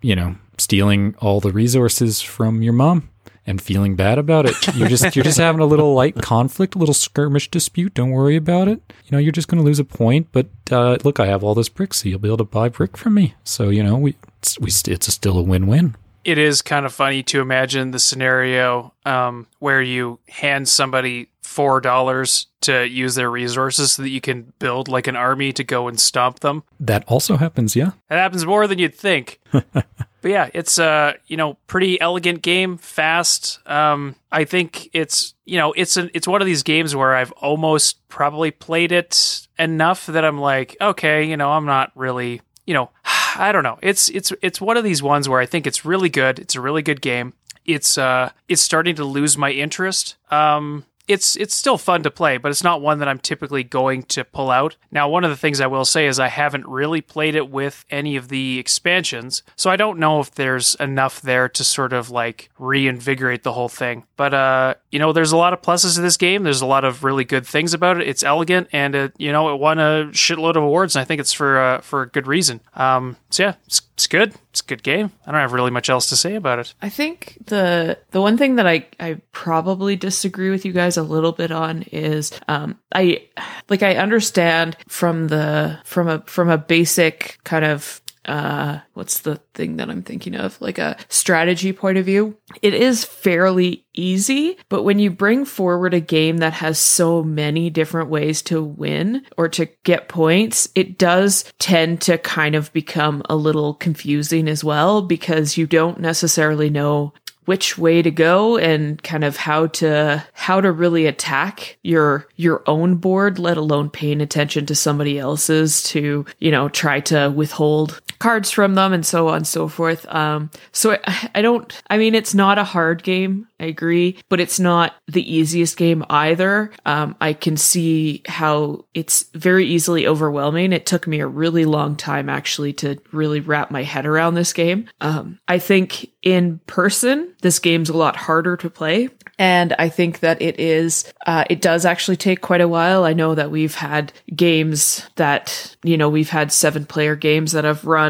[0.00, 3.08] you know, stealing all the resources from your mom
[3.44, 4.54] and feeling bad about it.
[4.76, 7.92] You're just you're just having a little light conflict, a little skirmish dispute.
[7.92, 8.80] Don't worry about it.
[9.06, 11.56] You know, you're just going to lose a point, but uh, look, I have all
[11.56, 13.34] this brick, so you'll be able to buy brick from me.
[13.42, 16.92] So you know, we it's, we it's a still a win-win it is kind of
[16.92, 23.30] funny to imagine the scenario um, where you hand somebody four dollars to use their
[23.30, 26.62] resources so that you can build like an army to go and stomp them.
[26.78, 27.92] That also happens, yeah.
[28.08, 29.40] That happens more than you'd think.
[29.50, 29.82] but
[30.22, 33.58] yeah, it's a you know pretty elegant game, fast.
[33.66, 37.32] Um, I think it's you know it's an it's one of these games where I've
[37.32, 42.74] almost probably played it enough that I'm like, okay, you know, I'm not really you
[42.74, 42.90] know
[43.36, 43.78] I don't know.
[43.82, 46.38] It's it's it's one of these ones where I think it's really good.
[46.38, 47.34] It's a really good game.
[47.64, 50.16] It's uh it's starting to lose my interest.
[50.30, 54.04] Um it's it's still fun to play, but it's not one that I'm typically going
[54.04, 54.76] to pull out.
[54.92, 57.84] Now, one of the things I will say is I haven't really played it with
[57.90, 62.10] any of the expansions, so I don't know if there's enough there to sort of
[62.10, 64.04] like reinvigorate the whole thing.
[64.16, 66.44] But uh, you know, there's a lot of pluses to this game.
[66.44, 68.06] There's a lot of really good things about it.
[68.06, 71.20] It's elegant, and it you know it won a shitload of awards, and I think
[71.20, 72.60] it's for uh, for a good reason.
[72.74, 74.34] Um, so yeah, it's, it's good.
[74.48, 75.12] It's a good game.
[75.26, 76.72] I don't have really much else to say about it.
[76.80, 81.02] I think the the one thing that I I probably disagree with you guys a
[81.02, 83.28] little bit on is um I
[83.68, 89.36] like I understand from the from a from a basic kind of uh what's the
[89.54, 90.60] thing that I'm thinking of?
[90.60, 92.36] Like a strategy point of view.
[92.62, 97.70] It is fairly easy but when you bring forward a game that has so many
[97.70, 103.22] different ways to win or to get points it does tend to kind of become
[103.28, 107.12] a little confusing as well because you don't necessarily know
[107.46, 112.62] which way to go and kind of how to how to really attack your your
[112.66, 118.00] own board let alone paying attention to somebody else's to you know try to withhold
[118.20, 121.98] cards from them and so on and so forth um so I, I don't i
[121.98, 126.70] mean it's not a hard game i agree but it's not the easiest game either
[126.84, 131.96] um i can see how it's very easily overwhelming it took me a really long
[131.96, 137.34] time actually to really wrap my head around this game um i think in person,
[137.40, 139.08] this game's a lot harder to play.
[139.38, 143.04] And I think that it is, uh, it does actually take quite a while.
[143.04, 147.64] I know that we've had games that, you know, we've had seven player games that
[147.64, 148.09] have run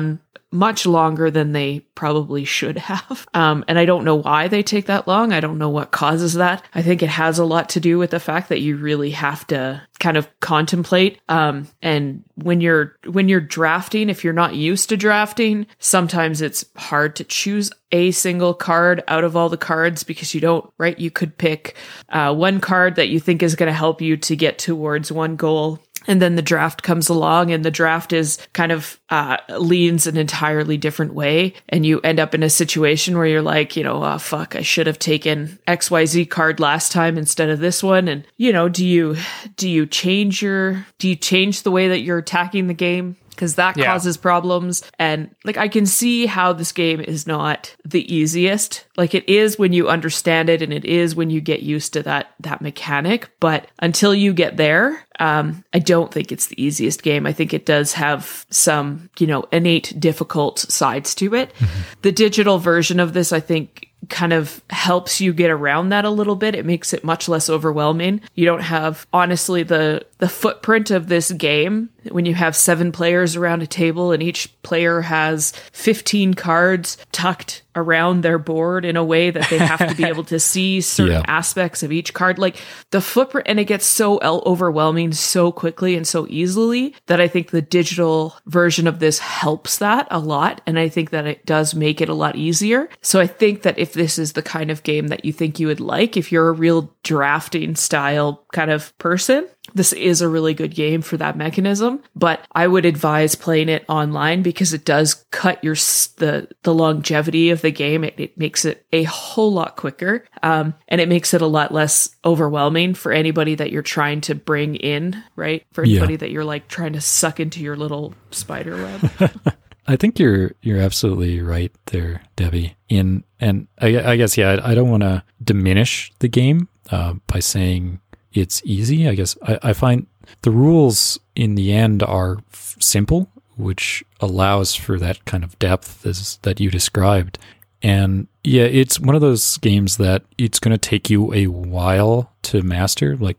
[0.52, 3.26] much longer than they probably should have.
[3.40, 5.32] Um, and I don't know why they take that long.
[5.32, 6.64] I don't know what causes that.
[6.74, 9.46] I think it has a lot to do with the fact that you really have
[9.48, 11.20] to kind of contemplate.
[11.28, 16.64] Um, and when you're, when you're drafting, if you're not used to drafting, sometimes it's
[16.76, 20.98] hard to choose a single card out of all the cards because you don't, right?
[20.98, 21.76] You could pick,
[22.08, 25.36] uh, one card that you think is going to help you to get towards one
[25.36, 30.06] goal and then the draft comes along and the draft is kind of uh, leans
[30.06, 31.54] an entirely different way.
[31.68, 34.62] And you end up in a situation where you're like you know oh fuck i
[34.62, 38.08] should have taken xyz card last time instead of this one.
[38.08, 39.16] And you know do you
[39.56, 43.55] do you change your do you change the way that you're attacking the game because
[43.55, 43.87] that yeah.
[43.87, 44.83] causes problems.
[44.98, 48.85] And like, I can see how this game is not the easiest.
[48.98, 52.03] Like, it is when you understand it and it is when you get used to
[52.03, 53.31] that, that mechanic.
[53.40, 57.24] But until you get there, um, I don't think it's the easiest game.
[57.26, 61.55] I think it does have some, you know, innate difficult sides to it.
[61.55, 61.81] Mm-hmm.
[62.03, 66.10] The digital version of this, I think, kind of helps you get around that a
[66.10, 66.54] little bit.
[66.54, 68.20] It makes it much less overwhelming.
[68.34, 73.36] You don't have honestly the the footprint of this game when you have seven players
[73.36, 79.04] around a table and each player has 15 cards tucked around their board in a
[79.04, 81.22] way that they have to be able to see certain Yeah.
[81.26, 82.38] aspects of each card.
[82.38, 82.56] Like
[82.90, 87.50] the footprint, and it gets so overwhelming so quickly and so easily that I think
[87.50, 90.61] the digital version of this helps that a lot.
[90.66, 92.88] And I think that it does make it a lot easier.
[93.02, 95.66] So I think that if this is the kind of game that you think you
[95.68, 100.54] would like, if you're a real drafting style kind of person, this is a really
[100.54, 105.24] good game for that mechanism, but I would advise playing it online because it does
[105.30, 105.74] cut your
[106.16, 108.04] the the longevity of the game.
[108.04, 111.72] It, it makes it a whole lot quicker, um, and it makes it a lot
[111.72, 115.64] less overwhelming for anybody that you're trying to bring in, right?
[115.72, 115.98] For Yeah.
[115.98, 119.33] anybody that you're like trying to suck into your little spider web.
[119.87, 122.76] I think you're you're absolutely right there, Debbie.
[122.88, 127.14] In and I, I guess yeah, I, I don't want to diminish the game uh,
[127.26, 128.00] by saying
[128.33, 129.09] it's easy.
[129.09, 130.07] I guess I, I find
[130.43, 136.07] the rules in the end are f- simple, which allows for that kind of depth
[136.07, 137.38] as, that you described.
[137.83, 142.33] And yeah, it's one of those games that it's going to take you a while
[142.43, 143.16] to master.
[143.16, 143.38] Like,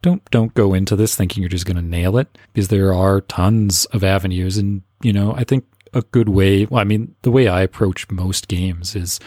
[0.00, 3.20] don't don't go into this thinking you're just going to nail it because there are
[3.22, 4.58] tons of avenues.
[4.58, 6.66] And you know, I think a good way.
[6.66, 9.18] Well, I mean, the way I approach most games is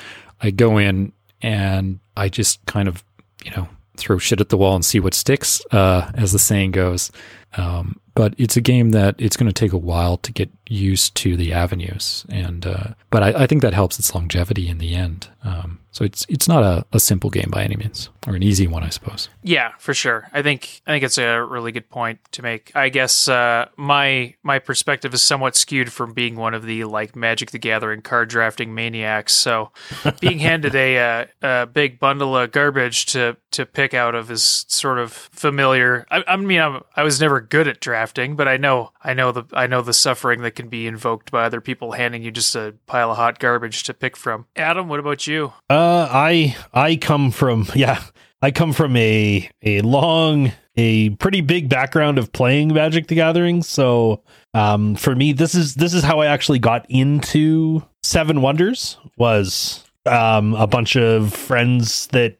[0.41, 3.03] I go in and I just kind of
[3.43, 6.71] you know throw shit at the wall and see what sticks, uh, as the saying
[6.71, 7.11] goes.
[7.57, 11.15] Um, but it's a game that it's going to take a while to get used
[11.15, 14.93] to the avenues, and uh, but I, I think that helps its longevity in the
[14.93, 15.29] end.
[15.43, 18.65] Um, so it's it's not a, a simple game by any means, or an easy
[18.65, 19.29] one, I suppose.
[19.43, 20.27] Yeah, for sure.
[20.33, 22.71] I think I think it's a really good point to make.
[22.75, 27.15] I guess uh, my my perspective is somewhat skewed from being one of the like
[27.15, 29.33] Magic the Gathering card drafting maniacs.
[29.33, 29.71] So
[30.19, 34.65] being handed a, uh, a big bundle of garbage to to pick out of is
[34.67, 36.07] sort of familiar.
[36.09, 39.31] I, I mean, I'm, I was never good at drafting, but I know I know
[39.31, 42.55] the I know the suffering that can be invoked by other people handing you just
[42.55, 44.45] a pile of hot garbage to pick from.
[44.55, 45.53] Adam, what about you?
[45.69, 48.03] Uh, I I come from yeah,
[48.41, 53.63] I come from a a long, a pretty big background of playing Magic the Gathering.
[53.63, 58.97] So, um, for me, this is this is how I actually got into Seven Wonders.
[59.17, 62.37] Was um a bunch of friends that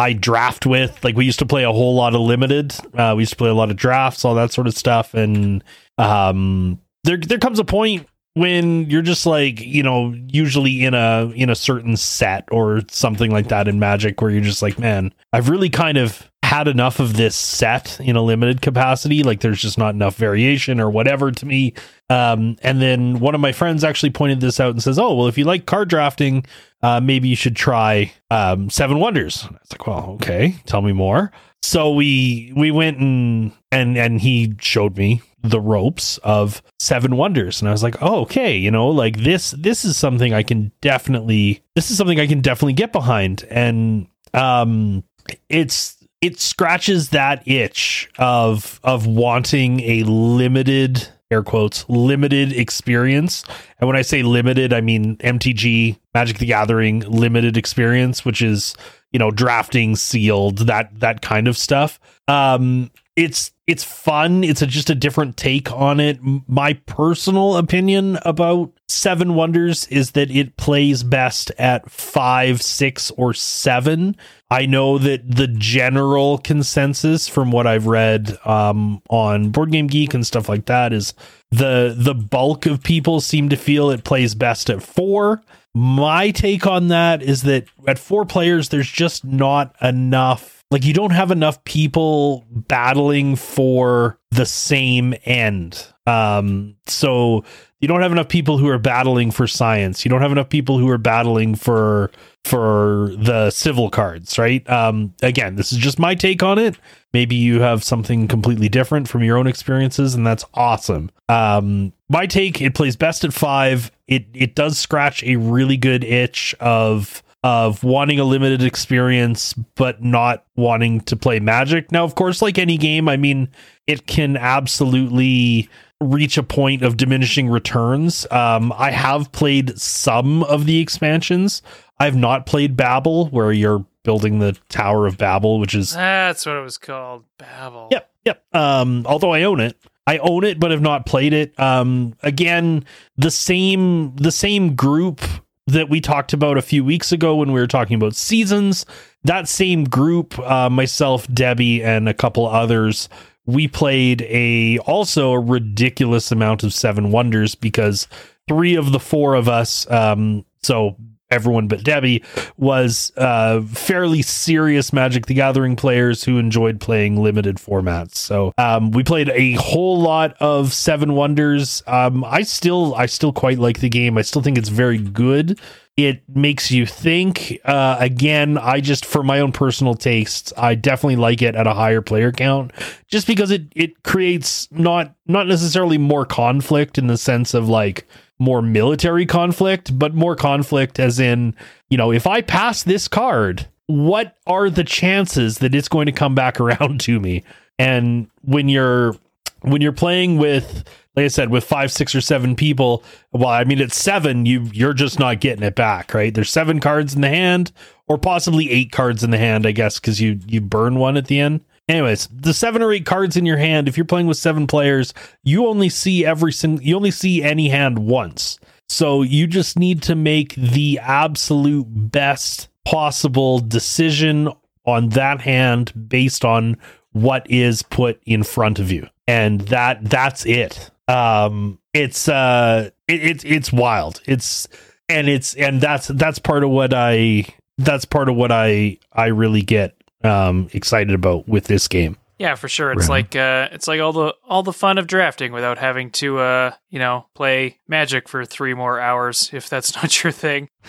[0.00, 1.04] I draft with.
[1.04, 2.74] Like we used to play a whole lot of limited.
[2.94, 5.62] Uh, we used to play a lot of drafts, all that sort of stuff, and
[5.98, 11.30] um, there there comes a point when you're just like you know usually in a
[11.34, 15.12] in a certain set or something like that in magic where you're just like man
[15.32, 19.62] i've really kind of had enough of this set in a limited capacity like there's
[19.62, 21.72] just not enough variation or whatever to me.
[22.08, 25.28] Um and then one of my friends actually pointed this out and says oh well
[25.28, 26.44] if you like card drafting
[26.82, 29.44] uh maybe you should try um seven wonders.
[29.44, 31.30] And i was like well okay tell me more.
[31.62, 37.62] So we we went and and and he showed me the ropes of seven wonders.
[37.62, 40.72] And i was like oh okay you know like this this is something i can
[40.80, 43.44] definitely this is something i can definitely get behind.
[43.48, 45.04] And um
[45.48, 53.44] it's it scratches that itch of of wanting a limited air quotes limited experience.
[53.78, 58.74] And when i say limited i mean mtg magic the gathering limited experience which is
[59.12, 61.98] you know drafting sealed that that kind of stuff.
[62.28, 64.42] Um it's it's fun.
[64.42, 66.18] It's a, just a different take on it.
[66.48, 73.34] My personal opinion about seven wonders is that it plays best at five six or
[73.34, 74.16] seven.
[74.50, 80.12] I know that the general consensus from what i've read um on board game geek
[80.12, 81.14] and stuff like that is
[81.50, 85.42] the the bulk of people seem to feel it plays best at four.
[85.74, 90.59] My take on that is that at four players, there's just not enough.
[90.70, 95.84] Like, you don't have enough people battling for the same end.
[96.06, 97.44] Um, so
[97.80, 100.04] you don't have enough people who are battling for science.
[100.04, 102.10] You don't have enough people who are battling for
[102.44, 104.68] for the civil cards, right?
[104.68, 106.76] Um, again, this is just my take on it.
[107.12, 111.10] Maybe you have something completely different from your own experiences, and that's awesome.
[111.28, 113.90] Um, my take: it plays best at five.
[114.06, 120.02] It it does scratch a really good itch of of wanting a limited experience but
[120.02, 121.90] not wanting to play magic.
[121.90, 123.48] Now, of course, like any game, I mean,
[123.86, 125.68] it can absolutely
[126.00, 128.26] reach a point of diminishing returns.
[128.30, 131.62] Um, I have played some of the expansions.
[131.98, 136.56] I've not played Babel, where you're building the Tower of Babel, which is That's what
[136.56, 137.24] it was called.
[137.38, 137.88] Babel.
[137.90, 138.44] Yep, yep.
[138.52, 139.76] Um, although I own it,
[140.06, 141.58] I own it, but have not played it.
[141.60, 142.84] Um, again,
[143.16, 145.20] the same the same group
[145.66, 148.86] that we talked about a few weeks ago when we were talking about seasons.
[149.24, 153.08] That same group, uh, myself, Debbie, and a couple others,
[153.46, 158.06] we played a also a ridiculous amount of Seven Wonders because
[158.48, 160.96] three of the four of us, um, so
[161.30, 162.22] everyone but Debbie
[162.56, 168.16] was uh, fairly serious Magic the Gathering players who enjoyed playing limited formats.
[168.16, 171.82] So um, we played a whole lot of Seven Wonders.
[171.86, 174.18] Um, I still I still quite like the game.
[174.18, 175.60] I still think it's very good.
[175.96, 177.58] It makes you think.
[177.64, 181.74] Uh, again, I just for my own personal tastes, I definitely like it at a
[181.74, 182.72] higher player count,
[183.08, 188.06] just because it it creates not not necessarily more conflict in the sense of like
[188.40, 191.54] more military conflict, but more conflict as in,
[191.90, 196.12] you know, if I pass this card, what are the chances that it's going to
[196.12, 197.44] come back around to me?
[197.78, 199.14] And when you're
[199.62, 200.84] when you're playing with
[201.16, 204.68] like I said, with five, six, or seven people, well, I mean, it's seven, you
[204.72, 206.32] you're just not getting it back, right?
[206.32, 207.72] There's seven cards in the hand,
[208.06, 211.26] or possibly eight cards in the hand, I guess, because you you burn one at
[211.26, 211.62] the end.
[211.90, 215.12] Anyways, the seven or eight cards in your hand, if you're playing with seven players,
[215.42, 218.60] you only see every single, you only see any hand once.
[218.88, 224.50] So you just need to make the absolute best possible decision
[224.84, 226.76] on that hand based on
[227.10, 229.08] what is put in front of you.
[229.26, 230.92] And that that's it.
[231.08, 234.20] Um it's uh it, it's it's wild.
[234.26, 234.68] It's
[235.08, 237.46] and it's and that's that's part of what I
[237.78, 242.16] that's part of what I I really get um excited about with this game.
[242.38, 242.90] Yeah, for sure.
[242.92, 243.24] It's Right.
[243.32, 246.72] like uh it's like all the all the fun of drafting without having to uh,
[246.88, 250.68] you know, play magic for 3 more hours if that's not your thing.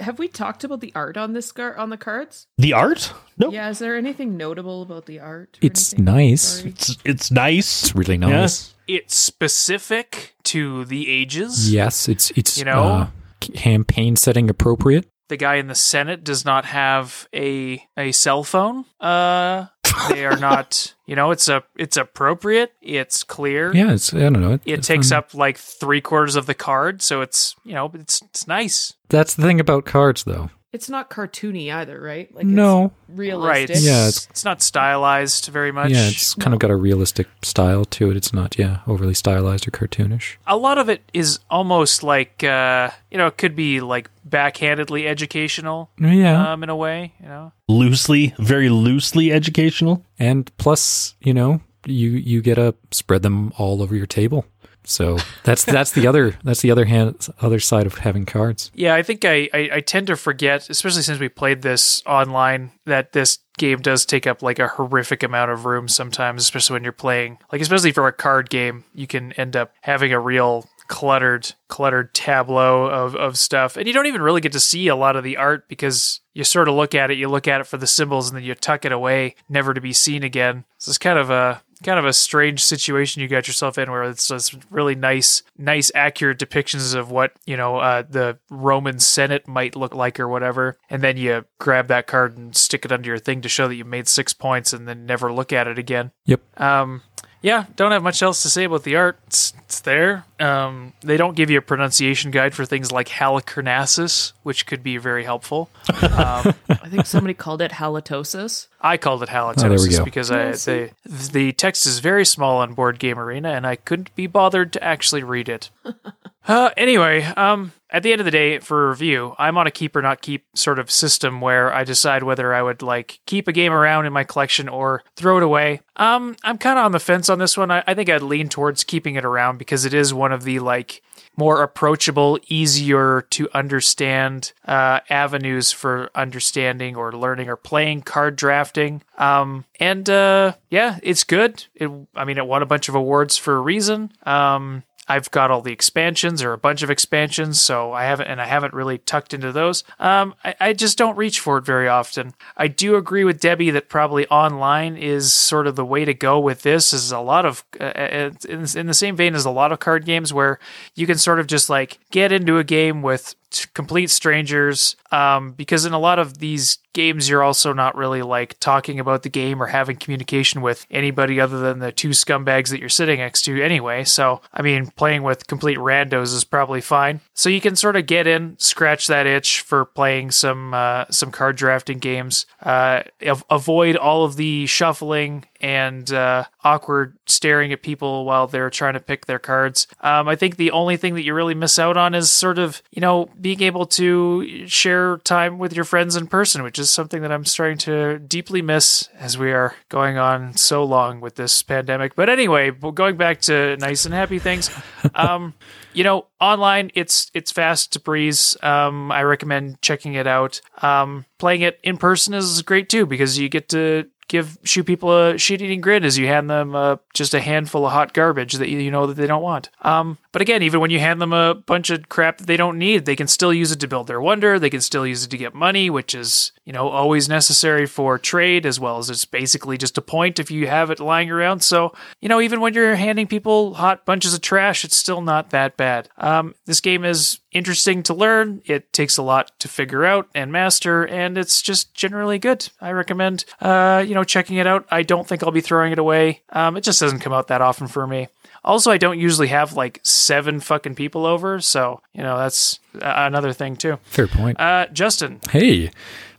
[0.00, 2.48] Have we talked about the art on this car on the cards?
[2.58, 3.12] The art?
[3.38, 3.52] No.
[3.52, 5.58] Yeah, is there anything notable about the art?
[5.62, 6.04] It's anything?
[6.14, 6.42] nice.
[6.42, 6.70] Sorry.
[6.70, 7.82] It's it's nice.
[7.84, 8.74] It's really nice.
[8.88, 11.72] It's specific to the ages.
[11.72, 12.82] Yes, it's it's You know?
[12.82, 13.06] uh,
[13.40, 15.06] campaign setting appropriate.
[15.32, 18.84] The guy in the Senate does not have a a cell phone.
[19.00, 19.64] Uh
[20.10, 23.74] they are not, you know, it's a it's appropriate, it's clear.
[23.74, 24.52] Yeah, it's I don't know.
[24.52, 27.90] It it's, takes um, up like three quarters of the card, so it's you know
[27.94, 28.92] it's it's nice.
[29.08, 30.50] That's the thing about cards, though.
[30.72, 32.34] It's not cartoony either, right?
[32.34, 32.86] Like No.
[33.08, 33.76] it's realistic.
[33.76, 33.82] Right?
[33.84, 35.90] Yeah, it's it's not stylized very much.
[35.90, 38.16] Yeah, it's kind of got a realistic style to it.
[38.16, 40.36] It's not, yeah, overly stylized or cartoonish.
[40.46, 45.06] a lot of it is almost like uh, you know it could be like backhandedly
[45.06, 47.12] educational Yeah, um, in a way.
[47.20, 50.04] You know, Loosely, very loosely educational.
[50.18, 54.46] and plus, you know, you you get to spread them all over your table.
[54.84, 58.70] So that's that's the other that's the other hand other side of having cards.
[58.74, 58.94] yeah.
[58.94, 63.12] I think I, I I tend to forget, especially since we played this online, that
[63.12, 66.92] this game does take up like a horrific amount of room sometimes, especially when you're
[66.92, 71.54] playing like especially for a card game, you can end up having a real cluttered
[71.68, 75.16] cluttered tableau of, of stuff and you don't even really get to see a lot
[75.16, 77.78] of the art because you sort of look at it you look at it for
[77.78, 80.98] the symbols and then you tuck it away never to be seen again so it's
[80.98, 84.56] kind of a kind of a strange situation you got yourself in where it's just
[84.70, 89.94] really nice nice accurate depictions of what you know uh, the roman senate might look
[89.94, 93.40] like or whatever and then you grab that card and stick it under your thing
[93.40, 96.60] to show that you made six points and then never look at it again Yep.
[96.60, 97.02] um,
[97.40, 99.18] yeah, don't have much else to say about the art.
[99.26, 100.24] It's, it's there.
[100.38, 104.96] Um, they don't give you a pronunciation guide for things like halicarnassus, which could be
[104.96, 105.68] very helpful.
[106.02, 108.68] Um, I think somebody called it halitosis.
[108.80, 110.04] I called it halitosis Oh, there we go.
[110.04, 110.90] because I, Yeah, see?
[111.04, 114.72] the, the text is very small on Board Game Arena, and I couldn't be bothered
[114.74, 115.70] to actually read it.
[116.44, 119.94] Uh, anyway, um, at the end of the day, for review, I'm on a keep
[119.94, 123.52] or not keep sort of system where I decide whether I would like keep a
[123.52, 125.82] game around in my collection or throw it away.
[125.96, 127.70] Um, I'm kind of on the fence on this one.
[127.70, 130.58] I, I think I'd lean towards keeping it around because it is one of the
[130.60, 131.02] like
[131.36, 139.02] more approachable, easier to understand uh, avenues for understanding or learning or playing card drafting.
[139.16, 141.66] Um, and uh, yeah, it's good.
[141.74, 144.12] It, I mean, it won a bunch of awards for a reason.
[144.24, 144.82] Um,
[145.12, 148.46] I've got all the expansions or a bunch of expansions, so I haven't and I
[148.46, 149.84] haven't really tucked into those.
[150.00, 152.32] Um, I, I just don't reach for it very often.
[152.56, 156.40] I do agree with Debbie that probably online is sort of the way to go
[156.40, 156.94] with this.
[156.94, 159.80] Is a lot of uh, uh, in, in the same vein as a lot of
[159.80, 160.58] card games where
[160.94, 163.34] you can sort of just like get into a game with
[163.74, 168.58] complete strangers um, because in a lot of these games you're also not really like
[168.60, 172.80] talking about the game or having communication with anybody other than the two scumbags that
[172.80, 174.04] you're sitting next to anyway.
[174.04, 177.20] So i mean playing with complete randos is probably fine.
[177.34, 181.30] So you can sort of get in scratch that itch for playing some uh, some
[181.30, 182.46] card drafting games.
[182.62, 188.68] Uh, av- avoid all of the shuffling and uh, awkward staring at people while they're
[188.68, 189.86] trying to pick their cards.
[190.00, 192.82] Um, I think the only thing that you really miss out on is sort of,
[192.90, 197.22] you know, being able to share time with your friends in person, which is something
[197.22, 201.62] that I'm starting to deeply miss as we are going on so long with this
[201.62, 202.16] pandemic.
[202.16, 204.70] But anyway, going back to nice and happy things,
[205.14, 205.54] um,
[205.92, 208.56] you know, online it's it's fast to breeze.
[208.62, 210.60] Um, I recommend checking it out.
[210.80, 215.12] Um, playing it in person is great too because you get to give shoot people
[215.12, 218.54] a shit eating grin as you hand them uh, just a handful of hot garbage
[218.54, 219.70] that you, you know that they don't want.
[219.82, 222.78] Um, but again, even when you hand them a bunch of crap that they don't
[222.78, 224.58] need, they can still use it to build their wonder.
[224.58, 228.18] They can still use it to get money, which is you know always necessary for
[228.18, 231.60] trade as well as it's basically just a point if you have it lying around.
[231.60, 235.50] So you know even when you're handing people hot bunches of trash, it's still not
[235.50, 236.08] that bad.
[236.18, 238.62] Um, this game is interesting to learn.
[238.66, 242.68] It takes a lot to figure out and master, and it's just generally good.
[242.80, 244.86] I recommend, uh, you know, checking it out.
[244.90, 246.42] I don't think I'll be throwing it away.
[246.50, 248.28] Um, it just doesn't come out that often for me.
[248.64, 253.52] Also, I don't usually have like seven fucking people over, so you know that's another
[253.52, 253.98] thing too.
[254.04, 254.60] Fair point.
[254.60, 255.90] Uh, Justin, Hey,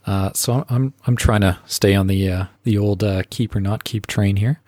[0.05, 3.61] uh, so I'm I'm trying to stay on the uh, the old uh, keep or
[3.61, 4.61] not keep train here,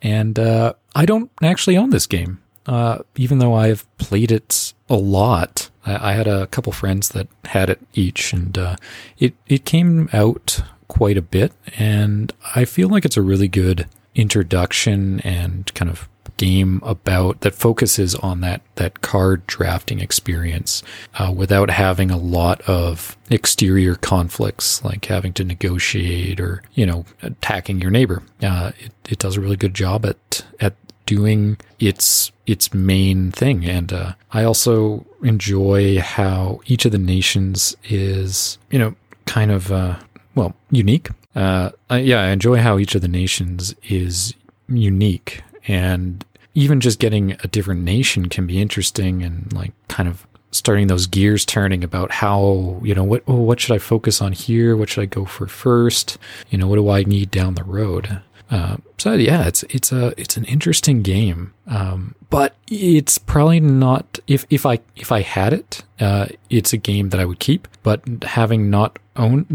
[0.00, 4.96] and uh, I don't actually own this game, uh, even though I've played it a
[4.96, 5.70] lot.
[5.84, 8.76] I, I had a couple friends that had it each, and uh,
[9.18, 13.86] it it came out quite a bit, and I feel like it's a really good
[14.14, 16.08] introduction and kind of
[16.38, 20.82] game about that focuses on that that card drafting experience
[21.18, 27.04] uh, without having a lot of exterior conflicts like having to negotiate or you know
[27.22, 28.22] attacking your neighbor.
[28.42, 30.74] Uh, it, it does a really good job at at
[31.04, 37.76] doing its its main thing, and uh, I also enjoy how each of the nations
[37.84, 38.94] is you know
[39.26, 39.98] kind of uh,
[40.34, 41.10] well unique.
[41.34, 44.34] Uh, I, yeah, I enjoy how each of the nations is
[44.68, 46.24] unique and
[46.58, 51.06] even just getting a different nation can be interesting and like kind of starting those
[51.06, 54.76] gears turning about how you know what oh, what should I focus on here?
[54.76, 56.18] What should I go for first?
[56.50, 58.22] You know what do I need down the road?
[58.50, 61.54] Uh, so yeah it's it's a it's an interesting game.
[61.68, 66.76] Um, but it's probably not if if I if I had it uh, it's a
[66.76, 67.68] game that I would keep.
[67.84, 69.46] But having not own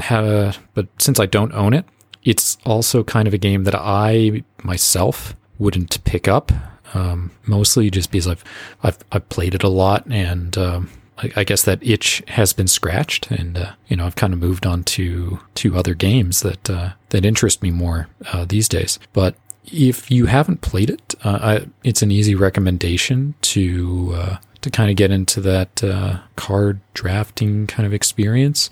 [0.00, 1.86] have but since I don't own it
[2.22, 6.52] it's also kind of a game that I myself wouldn't pick up.
[6.94, 8.44] Um, mostly just because I've,
[8.82, 10.90] I've I've played it a lot, and um,
[11.36, 14.66] I, guess that itch has been scratched, and uh, you know I've kind of moved
[14.66, 18.98] on to to other games that uh, that interest me more uh, these days.
[19.12, 24.70] But if you haven't played it, uh, I, it's an easy recommendation to uh, to
[24.70, 28.70] kind of get into that uh, card drafting kind of experience.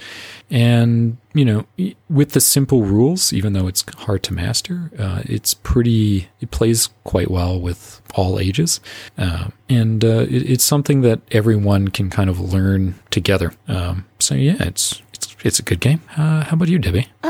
[0.50, 5.54] And, you know, with the simple rules, even though it's hard to master, uh, it's
[5.54, 8.80] pretty, it plays quite well with all ages.
[9.18, 13.52] Uh, and uh, it, it's something that everyone can kind of learn together.
[13.68, 16.00] Um, so, yeah, it's, it's, it's a good game.
[16.16, 17.08] Uh, how about you, Debbie?
[17.22, 17.29] Um,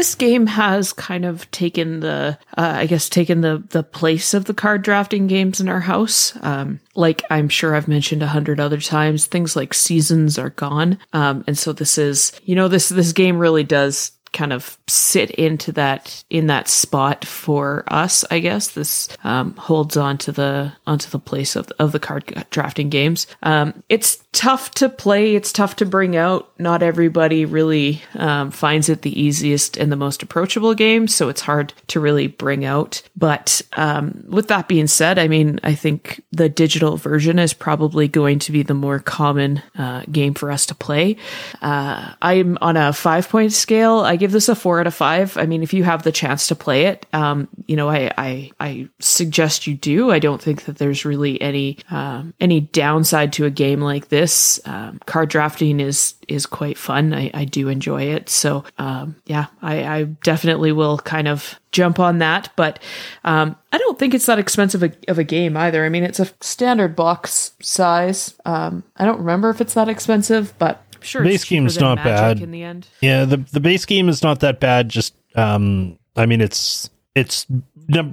[0.00, 4.46] this game has kind of taken the, uh, I guess, taken the the place of
[4.46, 6.32] the card drafting games in our house.
[6.40, 10.98] Um, like I'm sure I've mentioned a hundred other times, things like seasons are gone,
[11.12, 15.30] um, and so this is, you know, this this game really does kind of sit
[15.32, 18.68] into that in that spot for us i guess.
[18.68, 23.26] This um, holds on to the onto the place of, of the card drafting games.
[23.42, 25.34] Um, it's tough to play.
[25.34, 26.50] It's tough to bring out.
[26.58, 31.40] Not everybody really um, finds it the easiest and the most approachable game so it's
[31.40, 33.02] hard to really bring out.
[33.16, 38.08] But um, with that being said i mean i think the digital version is probably
[38.08, 41.16] going to be the more common uh, game for us to play.
[41.62, 44.00] Uh, i'm on a five point scale.
[44.00, 45.36] I give this a four out of five.
[45.36, 48.50] I mean, if you have the chance to play it, um, you know, I, I,
[48.60, 50.12] I suggest you do.
[50.12, 54.60] I don't think that there's really any, um, any downside to a game like this.
[54.64, 57.12] Um, card drafting is, is quite fun.
[57.12, 58.28] I, I do enjoy it.
[58.28, 62.50] So, um, yeah, I, I definitely will kind of jump on that.
[62.54, 62.78] But
[63.24, 65.84] um, I don't think it's that expensive a, of a game either.
[65.84, 68.34] I mean, it's a standard box size.
[68.44, 72.50] Um, I don't remember if it's that expensive, but sure base game's not bad in
[72.50, 72.86] the end.
[73.00, 74.88] Yeah, the the base game is not that bad.
[74.88, 77.46] Just um, I mean, it's it's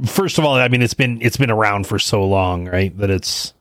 [0.06, 2.98] first of all, I mean, it's been it's been around for so long, right?
[2.98, 3.54] That it's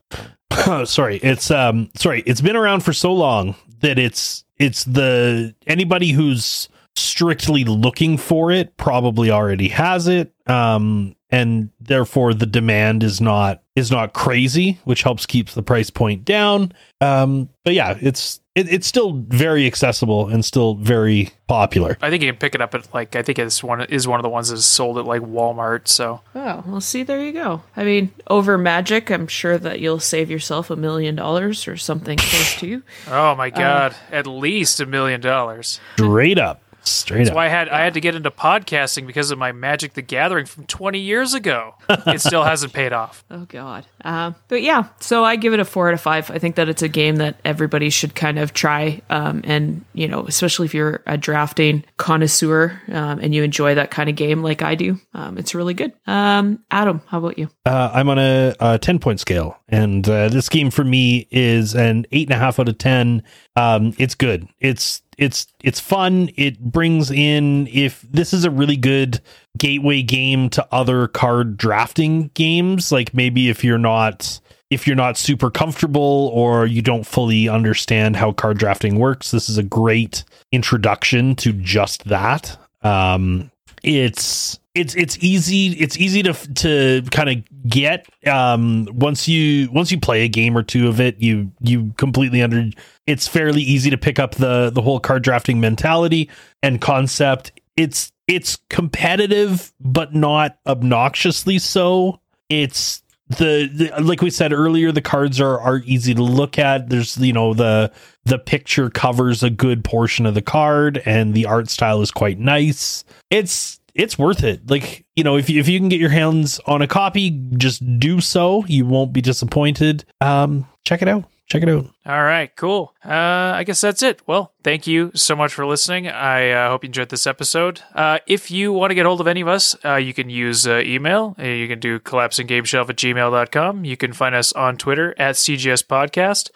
[0.85, 6.11] sorry, it's um sorry, it's been around for so long that it's it's the anybody
[6.11, 13.21] who's strictly looking for it probably already has it um and therefore the demand is
[13.21, 18.39] not is not crazy which helps keep the price point down um but yeah it's
[18.57, 21.95] it, it's still very accessible and still very popular.
[22.01, 24.19] I think you can pick it up at like I think it's one is one
[24.19, 25.87] of the ones that's sold at like Walmart.
[25.87, 27.61] So Oh, well, see, there you go.
[27.75, 32.17] I mean, over Magic, I'm sure that you'll save yourself a million dollars or something
[32.17, 32.81] close to.
[33.09, 35.79] oh my uh, god, at least a million dollars.
[35.93, 36.61] Straight up.
[36.87, 37.35] Straight That's up.
[37.35, 40.45] why I had I had to get into podcasting because of my Magic the Gathering
[40.45, 41.75] from 20 years ago.
[41.89, 43.23] It still hasn't paid off.
[43.29, 43.85] Oh God.
[44.03, 46.31] Um, but yeah, so I give it a four out of five.
[46.31, 50.07] I think that it's a game that everybody should kind of try, um, and you
[50.07, 54.41] know, especially if you're a drafting connoisseur um, and you enjoy that kind of game
[54.43, 55.93] like I do, um, it's really good.
[56.05, 57.49] Um, Adam, how about you?
[57.65, 61.75] Uh, I'm on a, a 10 point scale, and uh, this game for me is
[61.75, 63.23] an eight and a half out of 10.
[63.55, 64.47] Um, it's good.
[64.59, 66.29] It's it's it's fun.
[66.35, 69.19] It brings in if this is a really good
[69.57, 72.91] gateway game to other card drafting games.
[72.91, 74.39] Like maybe if you're not
[74.69, 79.49] if you're not super comfortable or you don't fully understand how card drafting works, this
[79.49, 82.57] is a great introduction to just that.
[82.83, 83.51] Um,
[83.87, 89.91] it's it's it's easy it's easy to to kind of get um once you once
[89.91, 92.69] you play a game or two of it you you completely under
[93.07, 96.29] it's fairly easy to pick up the the whole card drafting mentality
[96.61, 97.53] and concept.
[97.77, 102.19] It's it's competitive but not obnoxiously so.
[102.49, 106.89] It's the, the like we said earlier the cards are are easy to look at.
[106.89, 107.91] There's you know the
[108.25, 112.39] the picture covers a good portion of the card and the art style is quite
[112.39, 113.03] nice.
[113.29, 114.69] It's it's worth it.
[114.69, 117.99] Like you know if you, if you can get your hands on a copy just
[117.99, 118.63] do so.
[118.67, 120.05] You won't be disappointed.
[120.21, 122.93] Um check it out check it out All right, cool.
[123.03, 123.11] Uh,
[123.55, 124.21] I guess that's it.
[124.27, 126.07] Well, thank you so much for listening.
[126.07, 127.81] I uh, hope you enjoyed this episode.
[127.95, 130.67] Uh, if you want to get hold of any of us, uh, you can use
[130.67, 131.35] uh, email.
[131.39, 133.85] Uh, You can do collapsinggameshelf at gmail.com.
[133.85, 136.49] You can find us on Twitter at CGS Podcast.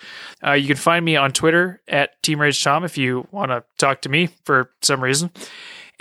[0.59, 4.01] You can find me on Twitter at Team Rage Tom if you want to talk
[4.01, 5.31] to me for some reason.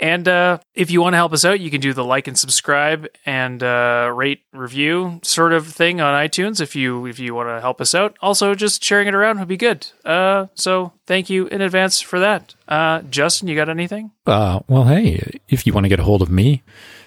[0.01, 2.37] And uh, if you want to help us out, you can do the like and
[2.37, 7.49] subscribe and uh, rate review sort of thing on iTunes if you if you want
[7.49, 8.17] to help us out.
[8.19, 9.87] Also, just sharing it around would be good.
[10.03, 12.55] Uh, so thank you in advance for that.
[12.67, 14.11] Uh, Justin, you got anything?
[14.25, 16.63] Uh, well, hey, if you want to get a hold of me,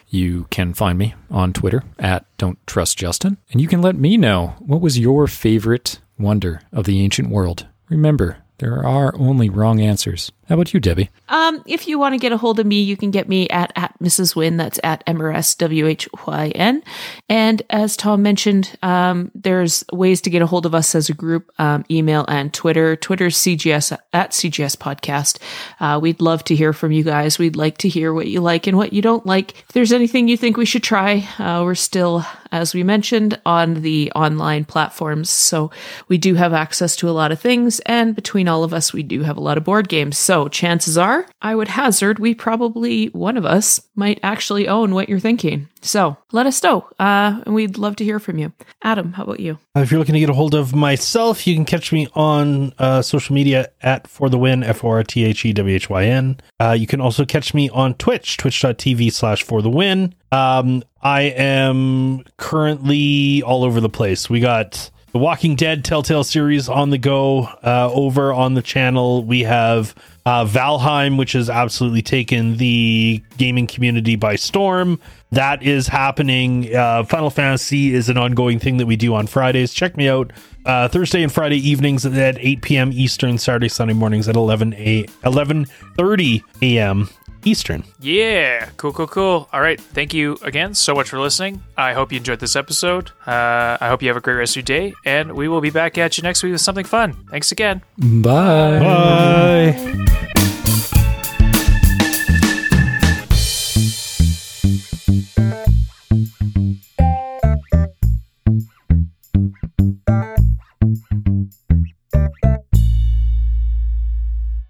[0.09, 4.17] you can find me on Twitter at Don't Trust Justin, and you can let me
[4.17, 7.67] know what was your favorite wonder of the ancient world.
[7.89, 10.31] Remember, there are only wrong answers.
[10.49, 11.09] How about you, Debbie?
[11.31, 13.73] Um, if you want to get a hold of me, you can get me at,
[13.77, 14.37] at Mrs.
[14.37, 14.59] Whyn.
[14.59, 16.83] That's at M-R-S-W-H-Y-N.
[17.31, 21.15] And as Tom mentioned, um, there's ways to get a hold of us as a
[21.15, 22.95] group, um, email and Twitter.
[22.95, 25.39] Twitter's CGS at CGS Podcast.
[25.81, 27.39] Uh, we'd love to hear from you guys.
[27.39, 29.59] We'd like to hear what you like and what you don't like.
[29.61, 32.23] If there's anything you think we should try, uh, we're still,
[32.53, 35.31] as we mentioned, on the online platforms.
[35.31, 35.71] So
[36.09, 37.81] we do have access to a lot of things.
[37.81, 40.19] And between all of us, we do have a lot of board games.
[40.19, 45.09] So chances are, I would hazard we probably, one of us, might actually own what
[45.09, 45.69] you're thinking.
[45.83, 46.89] So let us know.
[46.99, 48.53] Uh, and we'd love to hear from you.
[48.83, 49.59] Adam, how about you?
[49.77, 52.73] Uh, if you're looking to get a hold of myself, you can catch me on
[52.79, 55.91] uh, social media at For The Whyn, F O R T H E W H
[55.91, 56.41] Y N.
[56.61, 60.15] Uh, you can also catch me on Twitch, twitch.tv slash For The Whyn.
[60.33, 64.31] Um, I am currently all over the place.
[64.31, 69.23] We got the Walking Dead Telltale series on the go uh, over on the channel.
[69.23, 69.95] We have
[70.27, 74.99] uh, Valheim, which has absolutely taken the gaming community by storm.
[75.31, 76.75] That is happening.
[76.75, 79.73] Uh, Final Fantasy is an ongoing thing that we do on Fridays.
[79.73, 80.33] Check me out
[80.67, 82.91] uh, Thursday and Friday evenings at 8 p.m.
[82.93, 87.09] Eastern, Saturday, Sunday mornings at 11 a 11:30 a.m.
[87.45, 87.85] Eastern.
[88.01, 89.49] Yeah, cool, cool, cool.
[89.53, 91.63] All right, thank you again so much for listening.
[91.77, 93.11] I hope you enjoyed this episode.
[93.27, 95.71] Uh, I hope you have a great rest of your day, and we will be
[95.71, 97.15] back at you next week with something fun.
[97.31, 97.83] Thanks again.
[97.99, 98.79] Bye.
[98.81, 100.21] Bye.